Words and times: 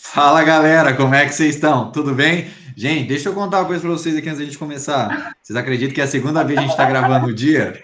Fala 0.00 0.42
galera, 0.44 0.94
como 0.94 1.14
é 1.14 1.26
que 1.26 1.34
vocês 1.34 1.54
estão? 1.54 1.90
Tudo 1.90 2.14
bem? 2.14 2.50
Gente, 2.76 3.08
deixa 3.08 3.28
eu 3.28 3.34
contar 3.34 3.60
uma 3.60 3.66
coisa 3.66 3.80
para 3.80 3.90
vocês 3.90 4.16
aqui 4.16 4.28
antes 4.28 4.38
da 4.38 4.44
gente 4.44 4.58
começar. 4.58 5.34
Vocês 5.42 5.56
acreditam 5.56 5.94
que 5.94 6.00
é 6.00 6.04
a 6.04 6.08
segunda 6.08 6.42
vez 6.42 6.58
que 6.58 6.64
a 6.64 6.68
gente 6.68 6.72
está 6.72 6.84
gravando 6.84 7.26
o 7.26 7.34
dia? 7.34 7.82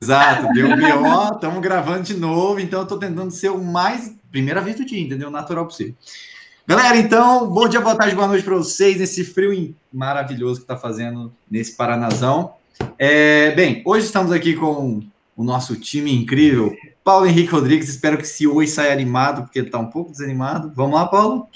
Exato, 0.00 0.52
deu 0.52 0.68
BO, 0.68 1.34
estamos 1.34 1.60
gravando 1.60 2.02
de 2.02 2.14
novo, 2.14 2.58
então 2.58 2.80
eu 2.80 2.84
estou 2.84 2.98
tentando 2.98 3.30
ser 3.30 3.50
o 3.50 3.62
mais. 3.62 4.14
Primeira 4.30 4.60
vez 4.60 4.76
do 4.76 4.84
dia, 4.84 5.00
entendeu? 5.00 5.30
Natural 5.30 5.64
possível. 5.64 5.94
Galera, 6.66 6.96
então, 6.96 7.48
bom 7.48 7.68
dia, 7.68 7.80
boa 7.80 7.96
tarde, 7.96 8.14
boa 8.14 8.28
noite 8.28 8.44
para 8.44 8.54
vocês 8.54 8.98
nesse 8.98 9.24
frio 9.24 9.74
maravilhoso 9.92 10.60
que 10.60 10.64
está 10.64 10.76
fazendo 10.76 11.32
nesse 11.50 11.76
Paranazão. 11.76 12.54
É, 12.98 13.50
bem, 13.52 13.82
hoje 13.84 14.06
estamos 14.06 14.32
aqui 14.32 14.54
com 14.54 15.02
o 15.42 15.44
nosso 15.44 15.74
time 15.74 16.14
incrível, 16.14 16.74
Paulo 17.02 17.26
Henrique 17.26 17.50
Rodrigues. 17.50 17.88
Espero 17.88 18.16
que 18.16 18.26
se 18.26 18.46
hoje 18.46 18.70
saia 18.70 18.92
animado, 18.92 19.42
porque 19.42 19.58
ele 19.58 19.66
está 19.66 19.78
um 19.78 19.90
pouco 19.90 20.12
desanimado. 20.12 20.72
Vamos 20.74 20.94
lá, 20.94 21.06
Paulo? 21.06 21.48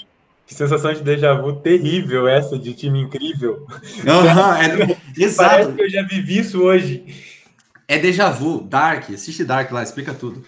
Que 0.45 0.53
sensação 0.53 0.93
de 0.93 1.01
déjà 1.01 1.33
vu 1.33 1.53
terrível 1.53 2.27
essa 2.27 2.59
de 2.59 2.73
time 2.73 3.01
incrível. 3.01 3.65
Uhum, 4.05 4.87
é, 4.89 4.97
exato. 5.17 5.49
Parece 5.49 5.73
que 5.73 5.81
eu 5.81 5.89
já 5.89 6.01
vivi 6.03 6.39
isso 6.39 6.61
hoje. 6.61 7.05
É 7.87 7.97
déjà 7.97 8.29
vu, 8.29 8.61
Dark, 8.61 9.09
assiste 9.09 9.45
Dark 9.45 9.71
lá, 9.71 9.81
explica 9.81 10.13
tudo. 10.13 10.43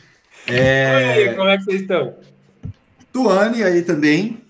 É... 0.46 1.30
Aí, 1.30 1.36
como 1.36 1.50
é 1.50 1.58
que 1.58 1.64
vocês 1.64 1.82
estão? 1.82 2.16
Tuane 3.14 3.64
aí 3.64 3.82
também. 3.82 4.42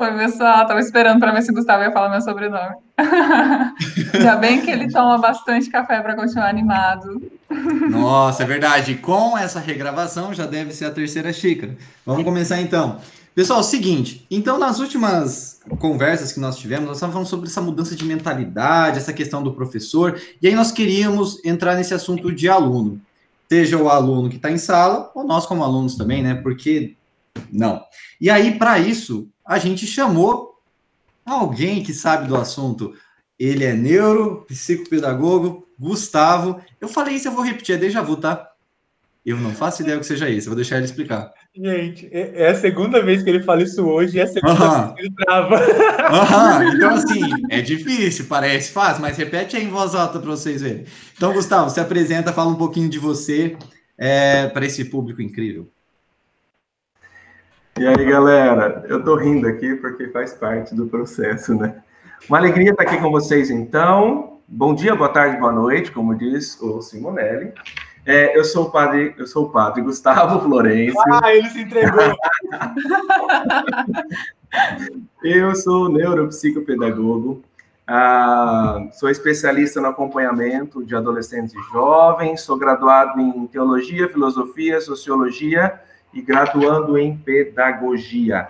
Oi, 0.00 0.16
pessoal, 0.16 0.66
tava 0.66 0.80
esperando 0.80 1.20
para 1.20 1.30
ver 1.30 1.42
se 1.42 1.50
o 1.50 1.54
Gustavo 1.54 1.82
ia 1.82 1.92
falar 1.92 2.08
meu 2.08 2.22
sobrenome. 2.22 2.74
Já 4.18 4.34
bem 4.34 4.62
que 4.62 4.70
ele 4.70 4.90
toma 4.90 5.18
bastante 5.18 5.68
café 5.68 6.00
para 6.00 6.16
continuar 6.16 6.48
animado. 6.48 7.30
Nossa, 7.90 8.42
é 8.42 8.46
verdade. 8.46 8.94
Com 8.94 9.36
essa 9.36 9.60
regravação 9.60 10.32
já 10.32 10.46
deve 10.46 10.72
ser 10.72 10.86
a 10.86 10.90
terceira 10.90 11.30
xícara. 11.34 11.76
Vamos 12.06 12.24
começar 12.24 12.62
então. 12.62 12.98
Pessoal, 13.34 13.62
seguinte, 13.62 14.26
então 14.30 14.58
nas 14.58 14.80
últimas 14.80 15.60
conversas 15.78 16.32
que 16.32 16.40
nós 16.40 16.56
tivemos, 16.56 16.86
nós 16.86 16.96
estávamos 16.96 17.14
falando 17.14 17.28
sobre 17.28 17.50
essa 17.50 17.60
mudança 17.60 17.94
de 17.94 18.04
mentalidade, 18.06 18.96
essa 18.96 19.12
questão 19.12 19.42
do 19.42 19.52
professor, 19.52 20.18
e 20.40 20.48
aí 20.48 20.54
nós 20.54 20.72
queríamos 20.72 21.44
entrar 21.44 21.74
nesse 21.74 21.92
assunto 21.92 22.32
de 22.32 22.48
aluno, 22.48 22.98
seja 23.50 23.76
o 23.76 23.90
aluno 23.90 24.30
que 24.30 24.36
está 24.36 24.50
em 24.50 24.56
sala, 24.56 25.10
ou 25.14 25.24
nós 25.24 25.44
como 25.44 25.62
alunos 25.62 25.94
também, 25.94 26.22
né? 26.22 26.36
Porque 26.36 26.96
não. 27.52 27.82
E 28.20 28.28
aí, 28.28 28.58
para 28.58 28.78
isso, 28.78 29.28
a 29.44 29.58
gente 29.58 29.86
chamou 29.86 30.60
alguém 31.24 31.82
que 31.82 31.92
sabe 31.92 32.28
do 32.28 32.36
assunto. 32.36 32.94
Ele 33.38 33.64
é 33.64 33.72
neuro, 33.72 34.44
psicopedagogo, 34.46 35.66
Gustavo. 35.78 36.60
Eu 36.80 36.88
falei 36.88 37.14
isso, 37.14 37.28
eu 37.28 37.32
vou 37.32 37.44
repetir, 37.44 37.74
é 37.74 37.78
déjà 37.78 38.02
vu, 38.02 38.16
tá? 38.16 38.50
Eu 39.24 39.36
não 39.36 39.50
faço 39.50 39.82
ideia 39.82 39.98
que 39.98 40.06
seja 40.06 40.30
isso, 40.30 40.48
eu 40.48 40.50
vou 40.50 40.56
deixar 40.56 40.76
ele 40.76 40.86
explicar. 40.86 41.30
Gente, 41.54 42.08
é, 42.10 42.44
é 42.44 42.48
a 42.48 42.54
segunda 42.54 43.02
vez 43.02 43.22
que 43.22 43.28
ele 43.28 43.42
fala 43.42 43.62
isso 43.62 43.84
hoje 43.84 44.16
e 44.16 44.20
é 44.20 44.22
a 44.22 44.26
segunda 44.26 44.52
uhum. 44.52 44.80
vez 44.80 44.94
que 44.94 45.00
ele 45.02 45.14
trava. 45.14 45.56
Uhum. 45.56 46.72
Então, 46.74 46.94
assim, 46.94 47.20
é 47.50 47.60
difícil, 47.60 48.26
parece 48.26 48.72
fácil, 48.72 49.02
mas 49.02 49.16
repete 49.16 49.56
aí 49.56 49.64
em 49.64 49.68
voz 49.70 49.94
alta 49.94 50.18
para 50.18 50.30
vocês 50.30 50.62
verem. 50.62 50.84
Então, 51.16 51.34
Gustavo, 51.34 51.68
se 51.68 51.80
apresenta, 51.80 52.32
fala 52.32 52.50
um 52.50 52.56
pouquinho 52.56 52.88
de 52.88 52.98
você 52.98 53.56
é, 53.98 54.48
para 54.48 54.64
esse 54.64 54.86
público 54.86 55.20
incrível. 55.20 55.70
E 57.78 57.86
aí, 57.86 58.04
galera, 58.04 58.84
eu 58.88 59.02
tô 59.02 59.14
rindo 59.14 59.46
aqui 59.46 59.74
porque 59.76 60.08
faz 60.08 60.34
parte 60.34 60.74
do 60.74 60.86
processo, 60.86 61.54
né? 61.54 61.76
Uma 62.28 62.38
alegria 62.38 62.72
estar 62.72 62.82
aqui 62.82 62.98
com 62.98 63.10
vocês, 63.10 63.48
então. 63.48 64.40
Bom 64.46 64.74
dia, 64.74 64.94
boa 64.94 65.08
tarde, 65.08 65.38
boa 65.38 65.52
noite, 65.52 65.92
como 65.92 66.14
diz 66.14 66.60
o 66.60 66.82
Simonelli. 66.82 67.52
É, 68.04 68.36
eu 68.36 68.44
sou 68.44 68.64
o 68.64 68.70
padre, 68.70 69.14
eu 69.16 69.26
sou 69.26 69.46
o 69.46 69.50
padre 69.50 69.82
Gustavo 69.82 70.40
Florencio. 70.44 71.00
Ah, 71.22 71.34
ele 71.34 71.48
se 71.48 71.62
entregou. 71.62 72.02
eu 75.22 75.54
sou 75.54 75.88
neuropsicopedagogo. 75.88 77.42
Ah, 77.86 78.88
sou 78.92 79.08
especialista 79.08 79.80
no 79.80 79.88
acompanhamento 79.88 80.84
de 80.84 80.94
adolescentes 80.94 81.54
e 81.54 81.72
jovens. 81.72 82.42
Sou 82.42 82.58
graduado 82.58 83.20
em 83.20 83.46
teologia, 83.46 84.08
filosofia, 84.08 84.80
sociologia 84.80 85.80
e 86.12 86.20
graduando 86.20 86.98
em 86.98 87.16
pedagogia. 87.16 88.48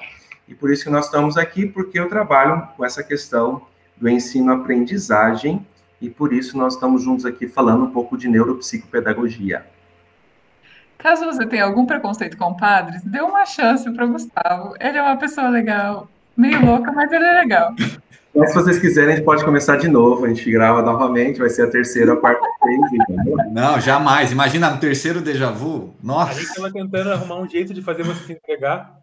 E 0.48 0.54
por 0.54 0.70
isso 0.70 0.84
que 0.84 0.90
nós 0.90 1.06
estamos 1.06 1.36
aqui, 1.36 1.66
porque 1.66 1.98
eu 1.98 2.08
trabalho 2.08 2.66
com 2.76 2.84
essa 2.84 3.02
questão 3.02 3.62
do 3.96 4.08
ensino-aprendizagem 4.08 5.64
e 6.00 6.08
por 6.08 6.32
isso 6.32 6.56
nós 6.56 6.74
estamos 6.74 7.02
juntos 7.02 7.26
aqui 7.26 7.46
falando 7.46 7.84
um 7.84 7.90
pouco 7.90 8.16
de 8.16 8.28
neuropsicopedagogia. 8.28 9.66
Caso 10.98 11.24
você 11.24 11.46
tenha 11.46 11.64
algum 11.64 11.86
preconceito 11.86 12.36
com 12.36 12.54
padres, 12.54 13.02
dê 13.02 13.20
uma 13.20 13.46
chance 13.46 13.90
para 13.90 14.04
o 14.04 14.12
Gustavo. 14.12 14.74
Ele 14.80 14.98
é 14.98 15.02
uma 15.02 15.16
pessoa 15.16 15.48
legal, 15.48 16.08
meio 16.36 16.64
louca, 16.64 16.90
mas 16.92 17.10
ele 17.12 17.24
é 17.24 17.32
legal. 17.32 17.74
Mas 18.34 18.50
se 18.50 18.54
vocês 18.54 18.78
quiserem, 18.78 19.14
a 19.14 19.16
gente 19.16 19.24
pode 19.24 19.44
começar 19.44 19.76
de 19.76 19.88
novo. 19.88 20.24
A 20.24 20.28
gente 20.28 20.48
grava 20.50 20.82
novamente, 20.82 21.40
vai 21.40 21.50
ser 21.50 21.62
a 21.62 21.70
terceira 21.70 22.12
a 22.12 22.16
quarta 22.16 22.46
vez? 22.64 22.80
Não, 23.52 23.80
jamais. 23.80 24.30
Imagina 24.30 24.70
no 24.70 24.78
terceiro 24.78 25.20
déjà 25.20 25.50
vu. 25.50 25.92
Nossa. 26.02 26.30
A 26.30 26.34
gente 26.34 26.46
estava 26.46 26.72
tentando 26.72 27.12
arrumar 27.12 27.40
um 27.40 27.48
jeito 27.48 27.74
de 27.74 27.82
fazer 27.82 28.04
você 28.04 28.24
se 28.24 28.32
entregar. 28.32 29.00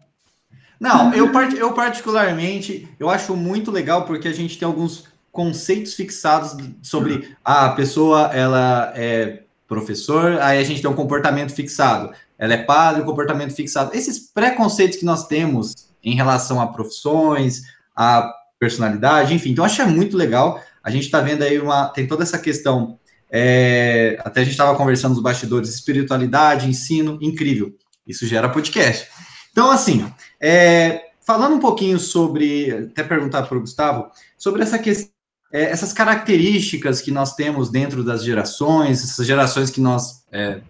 Não, 0.80 1.12
eu, 1.12 1.30
eu 1.56 1.72
particularmente, 1.72 2.88
eu 2.98 3.10
acho 3.10 3.36
muito 3.36 3.70
legal 3.70 4.04
porque 4.04 4.28
a 4.28 4.32
gente 4.32 4.58
tem 4.58 4.66
alguns 4.66 5.04
conceitos 5.32 5.94
fixados 5.94 6.56
sobre 6.82 7.34
ah, 7.44 7.66
a 7.66 7.70
pessoa, 7.70 8.30
ela 8.32 8.92
é 8.96 9.42
professor, 9.66 10.40
aí 10.40 10.58
a 10.58 10.64
gente 10.64 10.80
tem 10.80 10.90
um 10.90 10.94
comportamento 10.94 11.52
fixado. 11.52 12.12
Ela 12.38 12.54
é 12.54 12.62
padre, 12.62 13.02
um 13.02 13.04
comportamento 13.04 13.54
fixado. 13.54 13.94
Esses 13.94 14.18
preconceitos 14.18 14.98
que 14.98 15.04
nós 15.04 15.26
temos 15.26 15.88
em 16.02 16.14
relação 16.14 16.60
a 16.60 16.68
profissões, 16.68 17.64
a 17.94 18.32
personalidade, 18.58 19.34
enfim. 19.34 19.50
Então, 19.50 19.64
acho 19.64 19.80
é 19.80 19.86
muito 19.86 20.16
legal. 20.16 20.62
A 20.82 20.90
gente 20.90 21.04
está 21.04 21.20
vendo 21.20 21.42
aí 21.42 21.58
uma. 21.58 21.88
Tem 21.88 22.06
toda 22.06 22.22
essa 22.22 22.38
questão. 22.38 22.98
É, 23.30 24.18
até 24.24 24.40
a 24.40 24.44
gente 24.44 24.52
estava 24.52 24.76
conversando 24.76 25.12
nos 25.12 25.22
bastidores, 25.22 25.68
espiritualidade, 25.68 26.68
ensino, 26.68 27.18
incrível. 27.20 27.74
Isso 28.06 28.26
gera 28.26 28.48
podcast. 28.48 29.06
Então, 29.52 29.70
assim, 29.70 30.10
é, 30.40 31.02
falando 31.26 31.56
um 31.56 31.60
pouquinho 31.60 31.98
sobre, 31.98 32.72
até 32.72 33.02
perguntar 33.02 33.42
para 33.42 33.58
o 33.58 33.60
Gustavo, 33.60 34.10
sobre 34.36 34.62
essa 34.62 34.78
questão 34.78 35.18
é, 35.52 35.62
essas 35.62 35.92
características 35.92 37.00
que 37.00 37.10
nós 37.10 37.34
temos 37.34 37.70
dentro 37.70 38.04
das 38.04 38.22
gerações, 38.22 39.02
essas 39.02 39.26
gerações 39.26 39.70
que 39.70 39.80
nós, 39.80 40.24
é, 40.30 40.60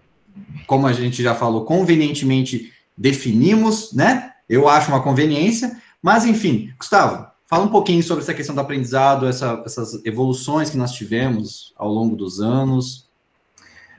como 0.65 0.87
a 0.87 0.93
gente 0.93 1.21
já 1.21 1.35
falou, 1.35 1.65
convenientemente 1.65 2.71
definimos, 2.97 3.93
né? 3.93 4.31
Eu 4.47 4.67
acho 4.67 4.89
uma 4.89 5.03
conveniência, 5.03 5.79
mas 6.01 6.25
enfim, 6.25 6.73
Gustavo, 6.77 7.28
fala 7.49 7.63
um 7.63 7.69
pouquinho 7.69 8.03
sobre 8.03 8.23
essa 8.23 8.33
questão 8.33 8.53
do 8.53 8.61
aprendizado, 8.61 9.25
essa, 9.25 9.63
essas 9.65 10.05
evoluções 10.05 10.69
que 10.69 10.77
nós 10.77 10.91
tivemos 10.91 11.73
ao 11.75 11.89
longo 11.89 12.15
dos 12.15 12.39
anos. 12.39 13.09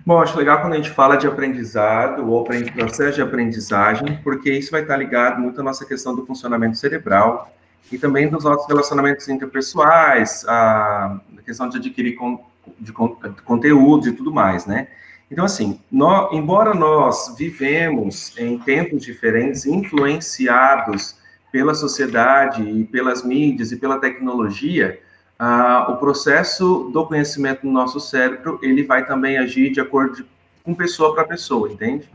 Bom, 0.06 0.20
acho 0.20 0.38
legal 0.38 0.60
quando 0.60 0.74
a 0.74 0.76
gente 0.76 0.90
fala 0.90 1.16
de 1.16 1.26
aprendizado 1.26 2.30
ou 2.30 2.44
processo 2.44 3.16
de 3.16 3.22
aprendizagem, 3.22 4.20
porque 4.22 4.52
isso 4.52 4.70
vai 4.70 4.82
estar 4.82 4.96
ligado 4.96 5.40
muito 5.40 5.60
à 5.60 5.64
nossa 5.64 5.84
questão 5.84 6.14
do 6.14 6.24
funcionamento 6.24 6.78
cerebral, 6.78 7.52
e 7.90 7.98
também 7.98 8.28
dos 8.28 8.44
nossos 8.44 8.68
relacionamentos 8.68 9.28
interpessoais, 9.28 10.44
a 10.46 11.20
questão 11.44 11.68
de 11.68 11.78
adquirir 11.78 12.14
con, 12.14 12.38
de, 12.78 12.92
de 12.92 13.42
conteúdo 13.42 14.08
e 14.08 14.12
tudo 14.12 14.32
mais, 14.32 14.64
né? 14.64 14.86
Então, 15.28 15.44
assim, 15.44 15.80
nós, 15.90 16.32
embora 16.32 16.72
nós 16.72 17.34
vivemos 17.36 18.32
em 18.38 18.58
tempos 18.58 19.02
diferentes, 19.02 19.66
influenciados 19.66 21.19
pela 21.50 21.74
sociedade 21.74 22.62
e 22.62 22.84
pelas 22.84 23.24
mídias 23.24 23.72
e 23.72 23.76
pela 23.76 23.98
tecnologia, 23.98 25.00
ah, 25.38 25.86
o 25.90 25.96
processo 25.96 26.90
do 26.92 27.06
conhecimento 27.06 27.66
no 27.66 27.72
nosso 27.72 27.98
cérebro, 27.98 28.58
ele 28.62 28.84
vai 28.84 29.06
também 29.06 29.38
agir 29.38 29.70
de 29.70 29.80
acordo 29.80 30.16
de, 30.16 30.26
com 30.62 30.74
pessoa 30.74 31.14
para 31.14 31.24
pessoa, 31.24 31.70
entende? 31.70 32.08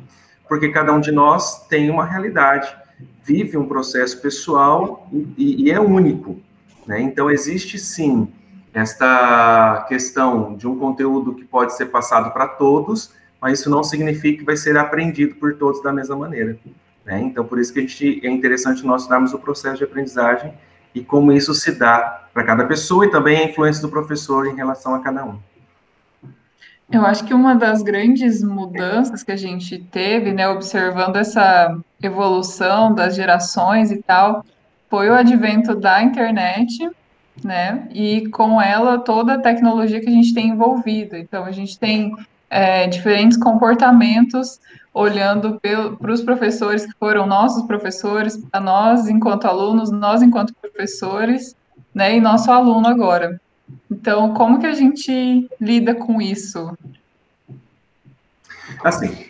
Porque 0.47 0.69
cada 0.69 0.93
um 0.93 0.99
de 0.99 1.11
nós 1.11 1.67
tem 1.67 1.89
uma 1.89 2.05
realidade 2.05 2.75
vive 3.25 3.57
um 3.57 3.67
processo 3.67 4.21
pessoal 4.21 5.09
e, 5.35 5.63
e 5.63 5.71
é 5.71 5.79
único. 5.79 6.39
Né? 6.85 7.01
Então, 7.01 7.29
existe 7.29 7.79
sim 7.79 8.31
esta 8.71 9.83
questão 9.87 10.55
de 10.55 10.67
um 10.67 10.77
conteúdo 10.77 11.33
que 11.33 11.43
pode 11.43 11.75
ser 11.75 11.87
passado 11.87 12.31
para 12.31 12.47
todos, 12.47 13.11
mas 13.41 13.59
isso 13.59 13.69
não 13.69 13.83
significa 13.83 14.39
que 14.39 14.45
vai 14.45 14.55
ser 14.55 14.77
aprendido 14.77 15.35
por 15.35 15.55
todos 15.55 15.81
da 15.81 15.91
mesma 15.91 16.15
maneira. 16.15 16.57
Né? 17.05 17.21
Então, 17.21 17.45
por 17.45 17.59
isso 17.59 17.71
que 17.71 17.79
a 17.79 17.81
gente, 17.83 18.21
é 18.25 18.29
interessante 18.29 18.85
nós 18.85 19.07
darmos 19.07 19.33
o 19.33 19.39
processo 19.39 19.77
de 19.77 19.83
aprendizagem 19.83 20.53
e 20.93 21.01
como 21.01 21.31
isso 21.31 21.53
se 21.53 21.71
dá 21.73 22.27
para 22.33 22.43
cada 22.43 22.65
pessoa 22.65 23.05
e 23.05 23.11
também 23.11 23.37
a 23.37 23.43
influência 23.45 23.81
do 23.81 23.89
professor 23.89 24.47
em 24.47 24.55
relação 24.55 24.95
a 24.95 24.99
cada 24.99 25.23
um. 25.23 25.37
Eu 26.91 27.05
acho 27.05 27.25
que 27.25 27.33
uma 27.33 27.55
das 27.55 27.81
grandes 27.81 28.43
mudanças 28.43 29.23
que 29.23 29.31
a 29.31 29.35
gente 29.35 29.77
teve, 29.77 30.31
né, 30.31 30.47
observando 30.47 31.15
essa 31.15 31.77
evolução 32.01 32.93
das 32.93 33.15
gerações 33.15 33.91
e 33.91 34.01
tal, 34.01 34.45
foi 34.89 35.09
o 35.09 35.13
advento 35.13 35.75
da 35.75 36.01
internet, 36.03 36.89
né, 37.43 37.87
e 37.91 38.29
com 38.29 38.61
ela 38.61 38.99
toda 38.99 39.33
a 39.33 39.39
tecnologia 39.39 39.99
que 39.99 40.07
a 40.07 40.11
gente 40.11 40.33
tem 40.33 40.49
envolvido. 40.49 41.17
Então, 41.17 41.43
a 41.43 41.51
gente 41.51 41.77
tem 41.77 42.13
é, 42.49 42.87
diferentes 42.87 43.37
comportamentos 43.37 44.59
olhando 44.95 45.59
para 45.99 46.13
os 46.13 46.21
professores 46.21 46.85
que 46.85 46.93
foram 46.97 47.27
nossos 47.27 47.63
professores, 47.63 48.37
para 48.37 48.61
nós 48.61 49.09
enquanto 49.09 49.43
alunos, 49.45 49.91
nós 49.91 50.21
enquanto 50.21 50.55
professores, 50.55 51.53
né, 51.93 52.15
e 52.15 52.21
nosso 52.21 52.49
aluno 52.49 52.87
agora. 52.87 53.39
Então, 53.91 54.33
como 54.33 54.57
que 54.57 54.65
a 54.65 54.73
gente 54.73 55.49
lida 55.59 55.93
com 55.93 56.21
isso? 56.21 56.77
Assim, 58.85 59.25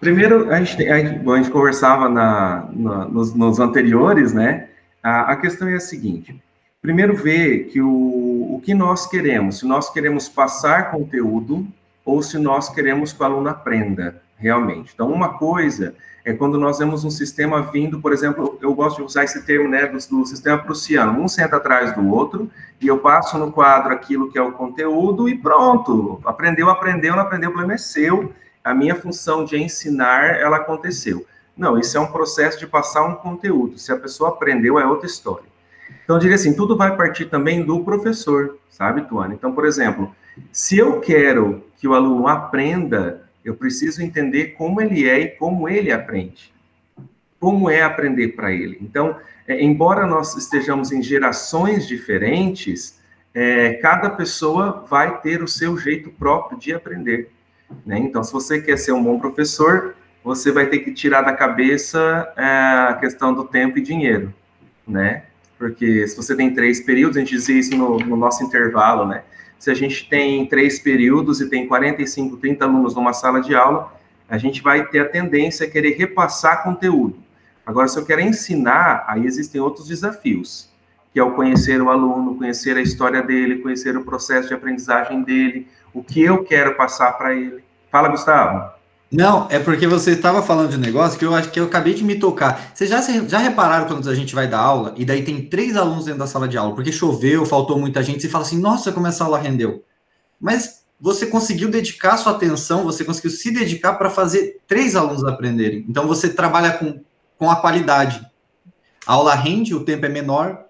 primeiro, 0.00 0.52
a 0.52 0.60
gente, 0.60 0.88
a 0.88 0.98
gente, 0.98 1.30
a 1.30 1.36
gente 1.36 1.50
conversava 1.50 2.08
na, 2.08 2.68
na 2.72 3.04
nos, 3.04 3.32
nos, 3.34 3.60
anteriores, 3.60 4.32
né? 4.32 4.68
A, 5.00 5.32
a, 5.32 5.36
questão 5.36 5.68
é 5.68 5.74
a 5.74 5.80
seguinte: 5.80 6.42
primeiro, 6.82 7.14
ver 7.14 7.66
que 7.66 7.80
o, 7.80 7.88
o 8.56 8.60
que 8.64 8.74
nós 8.74 9.06
queremos, 9.06 9.58
se 9.58 9.66
nós 9.66 9.90
queremos 9.90 10.28
passar 10.28 10.90
conteúdo 10.90 11.66
ou 12.04 12.22
se 12.22 12.36
nós 12.38 12.68
queremos 12.68 13.12
que 13.12 13.22
o 13.22 13.24
aluno 13.24 13.48
aprenda 13.48 14.23
realmente. 14.36 14.92
Então, 14.94 15.10
uma 15.10 15.38
coisa 15.38 15.94
é 16.24 16.32
quando 16.32 16.58
nós 16.58 16.78
vemos 16.78 17.04
um 17.04 17.10
sistema 17.10 17.60
vindo, 17.62 18.00
por 18.00 18.12
exemplo, 18.12 18.58
eu 18.62 18.74
gosto 18.74 18.96
de 18.96 19.02
usar 19.02 19.24
esse 19.24 19.44
termo, 19.44 19.68
né, 19.68 19.86
do, 19.86 19.98
do, 19.98 20.26
sistema 20.26 20.58
prussiano, 20.58 21.20
um 21.20 21.28
senta 21.28 21.56
atrás 21.56 21.94
do 21.94 22.08
outro, 22.08 22.50
e 22.80 22.86
eu 22.86 22.98
passo 22.98 23.36
no 23.36 23.52
quadro 23.52 23.92
aquilo 23.92 24.30
que 24.30 24.38
é 24.38 24.42
o 24.42 24.52
conteúdo 24.52 25.28
e 25.28 25.36
pronto, 25.36 26.20
aprendeu, 26.24 26.70
aprendeu, 26.70 27.14
não 27.14 27.22
aprendeu, 27.22 27.50
o 27.50 27.52
problema 27.52 27.74
é 27.74 27.78
seu, 27.78 28.32
a 28.62 28.72
minha 28.72 28.94
função 28.94 29.44
de 29.44 29.56
ensinar, 29.56 30.40
ela 30.40 30.56
aconteceu. 30.56 31.26
Não, 31.54 31.78
isso 31.78 31.96
é 31.96 32.00
um 32.00 32.10
processo 32.10 32.58
de 32.58 32.66
passar 32.66 33.04
um 33.04 33.14
conteúdo, 33.14 33.78
se 33.78 33.92
a 33.92 33.98
pessoa 33.98 34.30
aprendeu, 34.30 34.78
é 34.78 34.86
outra 34.86 35.06
história. 35.06 35.44
Então, 36.02 36.16
eu 36.16 36.20
diria 36.20 36.36
assim, 36.36 36.54
tudo 36.54 36.76
vai 36.76 36.96
partir 36.96 37.26
também 37.26 37.64
do 37.64 37.80
professor, 37.84 38.58
sabe, 38.70 39.02
Tuane? 39.02 39.34
Então, 39.34 39.52
por 39.52 39.66
exemplo, 39.66 40.14
se 40.50 40.78
eu 40.78 41.00
quero 41.00 41.62
que 41.76 41.86
o 41.86 41.94
aluno 41.94 42.26
aprenda, 42.26 43.23
eu 43.44 43.54
preciso 43.54 44.02
entender 44.02 44.54
como 44.56 44.80
ele 44.80 45.08
é 45.08 45.20
e 45.20 45.28
como 45.28 45.68
ele 45.68 45.92
aprende. 45.92 46.52
Como 47.38 47.68
é 47.68 47.82
aprender 47.82 48.28
para 48.28 48.52
ele. 48.52 48.78
Então, 48.80 49.16
é, 49.46 49.62
embora 49.62 50.06
nós 50.06 50.34
estejamos 50.36 50.90
em 50.90 51.02
gerações 51.02 51.86
diferentes, 51.86 52.98
é, 53.34 53.74
cada 53.74 54.08
pessoa 54.08 54.84
vai 54.88 55.20
ter 55.20 55.42
o 55.42 55.48
seu 55.48 55.76
jeito 55.76 56.10
próprio 56.10 56.58
de 56.58 56.72
aprender. 56.72 57.30
Né? 57.84 57.98
Então, 57.98 58.24
se 58.24 58.32
você 58.32 58.60
quer 58.60 58.78
ser 58.78 58.92
um 58.92 59.02
bom 59.02 59.18
professor, 59.18 59.94
você 60.22 60.50
vai 60.50 60.66
ter 60.66 60.78
que 60.78 60.92
tirar 60.92 61.20
da 61.20 61.34
cabeça 61.34 62.32
é, 62.36 62.44
a 62.88 62.94
questão 62.98 63.34
do 63.34 63.44
tempo 63.44 63.78
e 63.78 63.82
dinheiro, 63.82 64.32
né? 64.88 65.24
Porque 65.58 66.08
se 66.08 66.16
você 66.16 66.34
tem 66.34 66.54
três 66.54 66.80
períodos, 66.80 67.16
a 67.16 67.20
gente 67.20 67.34
dizia 67.34 67.58
isso 67.58 67.76
no, 67.76 67.98
no 67.98 68.16
nosso 68.16 68.42
intervalo, 68.42 69.06
né? 69.06 69.22
Se 69.58 69.70
a 69.70 69.74
gente 69.74 70.08
tem 70.08 70.46
três 70.46 70.78
períodos 70.78 71.40
e 71.40 71.48
tem 71.48 71.66
45, 71.66 72.36
30 72.36 72.64
alunos 72.64 72.94
numa 72.94 73.12
sala 73.12 73.40
de 73.40 73.54
aula, 73.54 73.92
a 74.28 74.38
gente 74.38 74.62
vai 74.62 74.86
ter 74.86 75.00
a 75.00 75.08
tendência 75.08 75.66
a 75.66 75.70
querer 75.70 75.96
repassar 75.96 76.62
conteúdo. 76.62 77.16
Agora, 77.64 77.88
se 77.88 77.98
eu 77.98 78.04
quero 78.04 78.20
ensinar, 78.20 79.04
aí 79.06 79.24
existem 79.24 79.60
outros 79.60 79.88
desafios, 79.88 80.70
que 81.12 81.18
é 81.18 81.22
o 81.22 81.32
conhecer 81.32 81.80
o 81.80 81.88
aluno, 81.88 82.36
conhecer 82.36 82.76
a 82.76 82.82
história 82.82 83.22
dele, 83.22 83.60
conhecer 83.60 83.96
o 83.96 84.04
processo 84.04 84.48
de 84.48 84.54
aprendizagem 84.54 85.22
dele, 85.22 85.68
o 85.92 86.02
que 86.02 86.22
eu 86.22 86.44
quero 86.44 86.74
passar 86.74 87.12
para 87.12 87.34
ele. 87.34 87.64
Fala, 87.90 88.08
Gustavo. 88.08 88.73
Não, 89.16 89.46
é 89.48 89.60
porque 89.60 89.86
você 89.86 90.10
estava 90.10 90.42
falando 90.42 90.70
de 90.70 90.76
um 90.76 90.80
negócio 90.80 91.16
que 91.16 91.24
eu 91.24 91.32
acho 91.32 91.48
que 91.52 91.60
eu 91.60 91.66
acabei 91.66 91.94
de 91.94 92.02
me 92.02 92.18
tocar. 92.18 92.72
Vocês 92.74 92.90
já, 92.90 93.00
já 93.00 93.38
repararam 93.38 93.86
quando 93.86 94.10
a 94.10 94.14
gente 94.14 94.34
vai 94.34 94.48
dar 94.48 94.58
aula 94.58 94.92
e 94.96 95.04
daí 95.04 95.22
tem 95.22 95.48
três 95.48 95.76
alunos 95.76 96.06
dentro 96.06 96.18
da 96.18 96.26
sala 96.26 96.48
de 96.48 96.58
aula, 96.58 96.74
porque 96.74 96.90
choveu, 96.90 97.46
faltou 97.46 97.78
muita 97.78 98.02
gente, 98.02 98.26
e 98.26 98.28
fala 98.28 98.44
assim, 98.44 98.58
nossa, 98.58 98.90
como 98.90 99.06
essa 99.06 99.22
aula 99.22 99.38
rendeu. 99.38 99.84
Mas 100.40 100.84
você 101.00 101.26
conseguiu 101.26 101.70
dedicar 101.70 102.16
sua 102.16 102.32
atenção, 102.32 102.82
você 102.82 103.04
conseguiu 103.04 103.30
se 103.30 103.52
dedicar 103.52 103.94
para 103.94 104.10
fazer 104.10 104.60
três 104.66 104.96
alunos 104.96 105.24
aprenderem. 105.24 105.86
Então 105.88 106.08
você 106.08 106.28
trabalha 106.28 106.72
com, 106.72 107.00
com 107.38 107.48
a 107.48 107.54
qualidade. 107.54 108.20
A 109.06 109.12
aula 109.12 109.36
rende, 109.36 109.76
o 109.76 109.84
tempo 109.84 110.06
é 110.06 110.08
menor, 110.08 110.64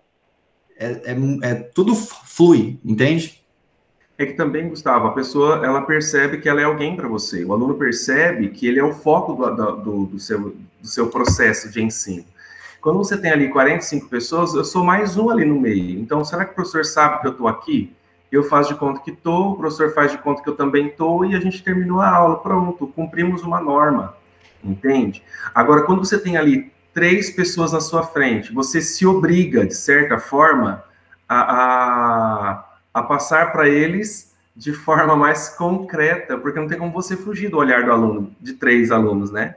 é, 0.77 1.13
é, 1.13 1.17
é 1.51 1.55
tudo 1.55 1.95
flui, 1.95 2.79
entende? 2.85 3.43
É 4.17 4.27
que 4.27 4.35
também, 4.35 4.69
Gustavo, 4.69 5.09
a 5.09 5.13
pessoa 5.13 5.65
ela 5.65 5.83
percebe 5.83 6.39
que 6.39 6.49
ela 6.49 6.61
é 6.61 6.65
alguém 6.65 6.95
para 6.97 7.09
você. 7.09 7.45
O 7.45 7.53
aluno 7.53 7.75
percebe 7.75 8.49
que 8.49 8.67
ele 8.67 8.79
é 8.79 8.85
o 8.85 8.93
foco 8.93 9.35
do, 9.35 9.77
do, 9.77 10.07
do, 10.07 10.19
seu, 10.21 10.55
do 10.81 10.87
seu 10.87 11.09
processo 11.09 11.71
de 11.71 11.83
ensino. 11.83 12.25
Quando 12.81 12.99
você 12.99 13.17
tem 13.17 13.33
ali 13.33 13.49
45 13.49 14.09
pessoas, 14.09 14.55
eu 14.55 14.65
sou 14.65 14.85
mais 14.85 15.17
um 15.17 15.31
ali 15.31 15.45
no 15.45 15.59
meio. 15.59 15.99
Então, 15.99 16.25
será 16.25 16.45
que 16.45 16.53
o 16.53 16.55
professor 16.55 16.85
sabe 16.85 17.21
que 17.21 17.27
eu 17.27 17.33
estou 17.33 17.49
aqui? 17.49 17.93
Eu 18.31 18.45
faço 18.45 18.73
de 18.73 18.79
conta 18.79 19.01
que 19.01 19.11
estou, 19.11 19.53
o 19.53 19.57
professor 19.57 19.93
faz 19.95 20.13
de 20.13 20.19
conta 20.19 20.43
que 20.43 20.49
eu 20.49 20.57
também 20.57 20.89
estou, 20.89 21.25
e 21.25 21.35
a 21.35 21.41
gente 21.41 21.63
terminou 21.63 22.01
a 22.01 22.09
aula. 22.09 22.39
Pronto, 22.39 22.87
cumprimos 22.89 23.43
uma 23.43 23.61
norma. 23.61 24.17
Entende? 24.63 25.23
Agora, 25.55 25.83
quando 25.83 26.05
você 26.05 26.19
tem 26.19 26.37
ali 26.37 26.73
três 26.93 27.31
pessoas 27.31 27.73
na 27.73 27.81
sua 27.81 28.03
frente, 28.03 28.53
você 28.53 28.81
se 28.81 29.05
obriga, 29.05 29.67
de 29.67 29.75
certa 29.75 30.19
forma, 30.19 30.85
a, 31.29 31.41
a 31.41 32.74
a 32.95 33.03
passar 33.03 33.53
para 33.53 33.69
eles 33.69 34.33
de 34.57 34.73
forma 34.73 35.17
mais 35.17 35.49
concreta, 35.49 36.39
porque 36.39 36.61
não 36.61 36.69
tem 36.69 36.79
como 36.79 36.93
você 36.93 37.17
fugir 37.17 37.51
do 37.51 37.59
olhar 37.59 37.85
do 37.85 37.91
aluno, 37.91 38.35
de 38.41 38.53
três 38.53 38.93
alunos, 38.93 39.33
né? 39.33 39.57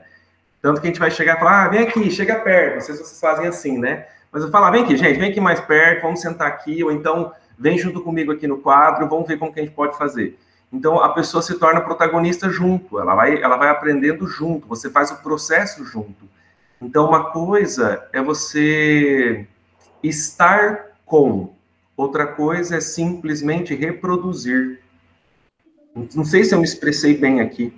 Tanto 0.60 0.80
que 0.80 0.88
a 0.88 0.90
gente 0.90 0.98
vai 0.98 1.10
chegar 1.10 1.36
e 1.36 1.38
falar, 1.38 1.66
ah, 1.66 1.68
vem 1.68 1.80
aqui, 1.80 2.10
chega 2.10 2.34
perto, 2.40 2.74
não 2.74 2.80
sei 2.80 2.96
se 2.96 3.04
vocês 3.04 3.20
fazem 3.20 3.46
assim, 3.46 3.78
né? 3.78 4.06
Mas 4.32 4.42
eu 4.42 4.50
falo, 4.50 4.66
ah, 4.66 4.70
vem 4.72 4.82
aqui, 4.82 4.96
gente, 4.96 5.18
vem 5.18 5.30
aqui 5.30 5.40
mais 5.40 5.60
perto, 5.60 6.02
vamos 6.02 6.20
sentar 6.20 6.48
aqui, 6.48 6.82
ou 6.82 6.90
então 6.90 7.32
vem 7.56 7.78
junto 7.78 8.00
comigo 8.00 8.32
aqui 8.32 8.48
no 8.48 8.58
quadro, 8.58 9.08
vamos 9.08 9.28
ver 9.28 9.38
como 9.38 9.52
que 9.52 9.60
a 9.60 9.62
gente 9.62 9.74
pode 9.74 9.96
fazer. 9.96 10.36
Então 10.72 11.02
a 11.02 11.10
pessoa 11.10 11.42
se 11.42 11.58
torna 11.58 11.80
protagonista 11.80 12.50
junto, 12.50 12.98
ela 12.98 13.14
vai, 13.14 13.40
ela 13.40 13.56
vai 13.56 13.68
aprendendo 13.68 14.26
junto, 14.26 14.66
você 14.66 14.90
faz 14.90 15.10
o 15.12 15.22
processo 15.22 15.84
junto. 15.84 16.28
Então 16.82 17.06
uma 17.06 17.30
coisa 17.30 18.06
é 18.12 18.20
você 18.20 19.46
estar 20.02 20.88
com, 21.06 21.54
Outra 21.98 22.28
coisa 22.28 22.76
é 22.76 22.80
simplesmente 22.80 23.74
reproduzir. 23.74 24.80
Não 26.14 26.24
sei 26.24 26.44
se 26.44 26.54
eu 26.54 26.58
me 26.60 26.64
expressei 26.64 27.16
bem 27.16 27.40
aqui. 27.40 27.72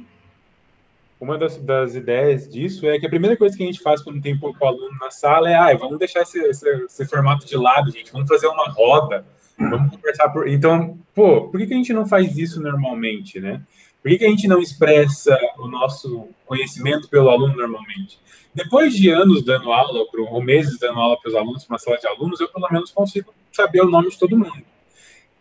Uma 1.19 1.39
das, 1.39 1.57
das, 1.57 1.95
ideias 1.95 2.47
disso 2.47 2.87
é 2.87 2.99
que 2.99 3.07
a 3.07 3.09
primeira 3.09 3.35
coisa 3.35 3.57
que 3.57 3.63
a 3.63 3.67
gente 3.67 3.81
faz 3.81 4.03
quando 4.03 4.21
tem 4.21 4.39
pouco 4.39 4.63
aluno 4.63 4.95
na 5.01 5.11
sala 5.11 5.49
é, 5.51 5.55
ah, 5.55 5.75
vamos 5.75 5.99
deixar 5.99 6.21
esse, 6.21 6.39
esse, 6.39 6.69
esse 6.85 7.07
formato 7.07 7.47
de 7.47 7.57
lado, 7.57 7.91
gente, 7.91 8.13
vamos 8.13 8.29
fazer 8.29 8.47
uma 8.47 8.69
roda, 8.69 9.25
vamos 9.59 9.91
conversar. 9.91 10.29
Por... 10.29 10.47
Então, 10.47 10.99
pô, 11.15 11.49
por 11.49 11.59
que, 11.59 11.69
que 11.69 11.73
a 11.73 11.79
gente 11.79 11.95
não 11.95 12.07
faz 12.07 12.37
isso 12.37 12.61
normalmente, 12.61 13.41
né? 13.41 13.63
Por 14.03 14.11
que, 14.11 14.19
que 14.19 14.27
a 14.27 14.31
gente 14.31 14.47
não 14.47 14.61
expressa 14.61 15.35
o 15.59 15.67
nosso 15.67 16.29
conhecimento 16.45 17.09
pelo 17.09 17.31
aluno 17.31 17.57
normalmente? 17.57 18.21
Depois 18.55 18.95
de 18.95 19.09
anos 19.09 19.43
dando 19.43 19.73
aula, 19.73 20.05
ou 20.29 20.43
meses 20.43 20.79
dando 20.79 21.01
aula 21.01 21.19
para 21.19 21.31
os 21.31 21.35
alunos, 21.35 21.65
para 21.65 21.73
uma 21.73 21.79
sala 21.79 21.97
de 21.97 22.07
alunos, 22.07 22.39
eu 22.39 22.49
pelo 22.49 22.69
menos 22.71 22.91
consigo 22.91 23.33
saber 23.53 23.83
o 23.83 23.91
nome 23.91 24.11
de 24.11 24.19
todo 24.19 24.37
mundo. 24.37 24.65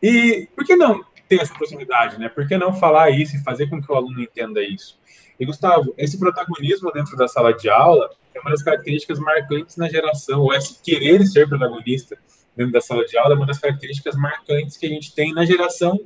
E 0.01 0.47
por 0.55 0.65
que 0.65 0.75
não 0.75 1.03
ter 1.27 1.41
essa 1.41 1.53
proximidade, 1.53 2.19
né? 2.19 2.29
Por 2.29 2.47
que 2.47 2.57
não 2.57 2.73
falar 2.73 3.11
isso 3.11 3.35
e 3.35 3.43
fazer 3.43 3.69
com 3.69 3.81
que 3.81 3.91
o 3.91 3.95
aluno 3.95 4.21
entenda 4.21 4.61
isso? 4.63 4.97
E, 5.39 5.45
Gustavo, 5.45 5.93
esse 5.97 6.19
protagonismo 6.19 6.91
dentro 6.91 7.15
da 7.15 7.27
sala 7.27 7.53
de 7.53 7.69
aula 7.69 8.09
é 8.33 8.39
uma 8.39 8.51
das 8.51 8.63
características 8.63 9.19
marcantes 9.19 9.77
na 9.77 9.87
geração, 9.87 10.41
ou 10.41 10.53
esse 10.53 10.81
querer 10.81 11.25
ser 11.25 11.47
protagonista 11.47 12.17
dentro 12.55 12.73
da 12.73 12.81
sala 12.81 13.05
de 13.05 13.17
aula 13.17 13.33
é 13.33 13.37
uma 13.37 13.45
das 13.45 13.59
características 13.59 14.15
marcantes 14.15 14.75
que 14.75 14.85
a 14.85 14.89
gente 14.89 15.13
tem 15.13 15.33
na 15.33 15.45
geração, 15.45 15.97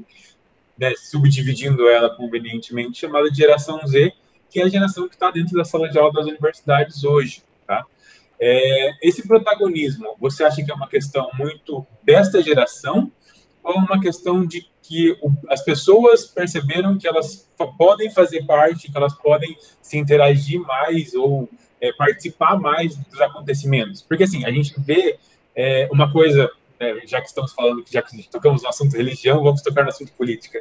né, 0.77 0.93
subdividindo 0.95 1.88
ela 1.88 2.15
convenientemente, 2.15 3.00
chamada 3.00 3.29
de 3.31 3.38
geração 3.38 3.79
Z, 3.88 4.13
que 4.51 4.60
é 4.60 4.63
a 4.65 4.69
geração 4.69 5.07
que 5.07 5.15
está 5.15 5.31
dentro 5.31 5.55
da 5.57 5.65
sala 5.65 5.89
de 5.89 5.98
aula 5.98 6.13
das 6.13 6.27
universidades 6.27 7.03
hoje? 7.03 7.41
É, 8.39 8.91
esse 9.01 9.27
protagonismo, 9.27 10.15
você 10.19 10.43
acha 10.43 10.63
que 10.63 10.71
é 10.71 10.75
uma 10.75 10.87
questão 10.87 11.29
muito 11.37 11.85
desta 12.03 12.41
geração 12.41 13.11
ou 13.63 13.75
uma 13.75 13.99
questão 14.01 14.45
de 14.45 14.67
que 14.81 15.17
as 15.47 15.63
pessoas 15.63 16.25
perceberam 16.25 16.97
que 16.97 17.07
elas 17.07 17.49
podem 17.77 18.11
fazer 18.11 18.45
parte, 18.45 18.91
que 18.91 18.97
elas 18.97 19.13
podem 19.13 19.57
se 19.81 19.97
interagir 19.97 20.59
mais 20.59 21.13
ou 21.13 21.49
é, 21.79 21.93
participar 21.93 22.59
mais 22.59 22.95
dos 22.95 23.21
acontecimentos? 23.21 24.01
Porque 24.01 24.23
assim, 24.23 24.43
a 24.45 24.51
gente 24.51 24.73
vê 24.77 25.17
é, 25.55 25.87
uma 25.91 26.11
coisa, 26.11 26.51
é, 26.79 27.07
já 27.07 27.21
que 27.21 27.27
estamos 27.27 27.53
falando, 27.53 27.83
já 27.89 28.01
que 28.01 28.29
tocamos 28.29 28.61
no 28.61 28.69
assunto 28.69 28.97
religião, 28.97 29.41
vamos 29.41 29.61
tocar 29.61 29.83
no 29.83 29.89
assunto 29.89 30.11
política. 30.13 30.59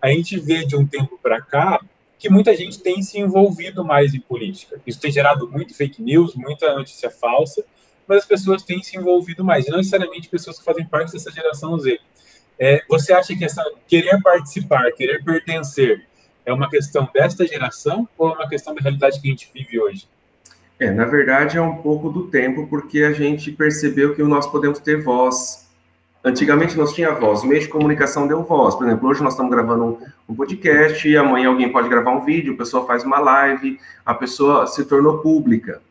A 0.00 0.08
gente 0.08 0.38
vê 0.38 0.64
de 0.64 0.76
um 0.76 0.86
tempo 0.86 1.18
para 1.20 1.40
cá 1.40 1.80
que 2.24 2.30
muita 2.30 2.56
gente 2.56 2.80
tem 2.80 3.02
se 3.02 3.20
envolvido 3.20 3.84
mais 3.84 4.14
em 4.14 4.18
política. 4.18 4.80
Isso 4.86 4.98
tem 4.98 5.12
gerado 5.12 5.46
muito 5.46 5.76
fake 5.76 6.00
news, 6.00 6.34
muita 6.34 6.74
notícia 6.74 7.10
falsa, 7.10 7.62
mas 8.08 8.20
as 8.20 8.24
pessoas 8.24 8.62
têm 8.62 8.82
se 8.82 8.96
envolvido 8.96 9.44
mais, 9.44 9.66
e 9.66 9.70
não 9.70 9.76
necessariamente 9.76 10.30
pessoas 10.30 10.58
que 10.58 10.64
fazem 10.64 10.86
parte 10.86 11.12
dessa 11.12 11.30
geração 11.30 11.78
Z. 11.78 12.00
É, 12.58 12.82
você 12.88 13.12
acha 13.12 13.36
que 13.36 13.44
essa 13.44 13.62
querer 13.86 14.22
participar, 14.22 14.90
querer 14.92 15.22
pertencer, 15.22 16.06
é 16.46 16.52
uma 16.54 16.70
questão 16.70 17.06
desta 17.12 17.46
geração 17.46 18.08
ou 18.16 18.30
é 18.30 18.32
uma 18.32 18.48
questão 18.48 18.74
da 18.74 18.80
realidade 18.80 19.20
que 19.20 19.28
a 19.28 19.30
gente 19.30 19.50
vive 19.52 19.78
hoje? 19.78 20.08
É, 20.80 20.90
na 20.90 21.04
verdade 21.04 21.58
é 21.58 21.60
um 21.60 21.76
pouco 21.82 22.08
do 22.08 22.28
tempo, 22.28 22.66
porque 22.68 23.02
a 23.02 23.12
gente 23.12 23.52
percebeu 23.52 24.14
que 24.14 24.22
nós 24.22 24.46
podemos 24.46 24.78
ter 24.78 25.02
voz, 25.02 25.63
Antigamente 26.24 26.74
nós 26.74 26.94
tinha 26.94 27.12
voz, 27.12 27.42
o 27.42 27.46
meio 27.46 27.60
de 27.60 27.68
comunicação 27.68 28.26
deu 28.26 28.42
voz. 28.42 28.74
Por 28.74 28.86
exemplo, 28.86 29.06
hoje 29.06 29.22
nós 29.22 29.34
estamos 29.34 29.52
gravando 29.52 29.98
um, 30.26 30.34
podcast, 30.34 31.06
e 31.06 31.14
amanhã 31.18 31.48
alguém 31.48 31.70
pode 31.70 31.86
gravar 31.86 32.12
um 32.12 32.24
vídeo, 32.24 32.54
a 32.54 32.56
pessoa 32.56 32.86
faz 32.86 33.04
uma 33.04 33.18
live, 33.18 33.78
a 34.06 34.14
pessoa 34.14 34.66
se 34.66 34.86
tornou 34.86 35.18
pública. 35.18 35.82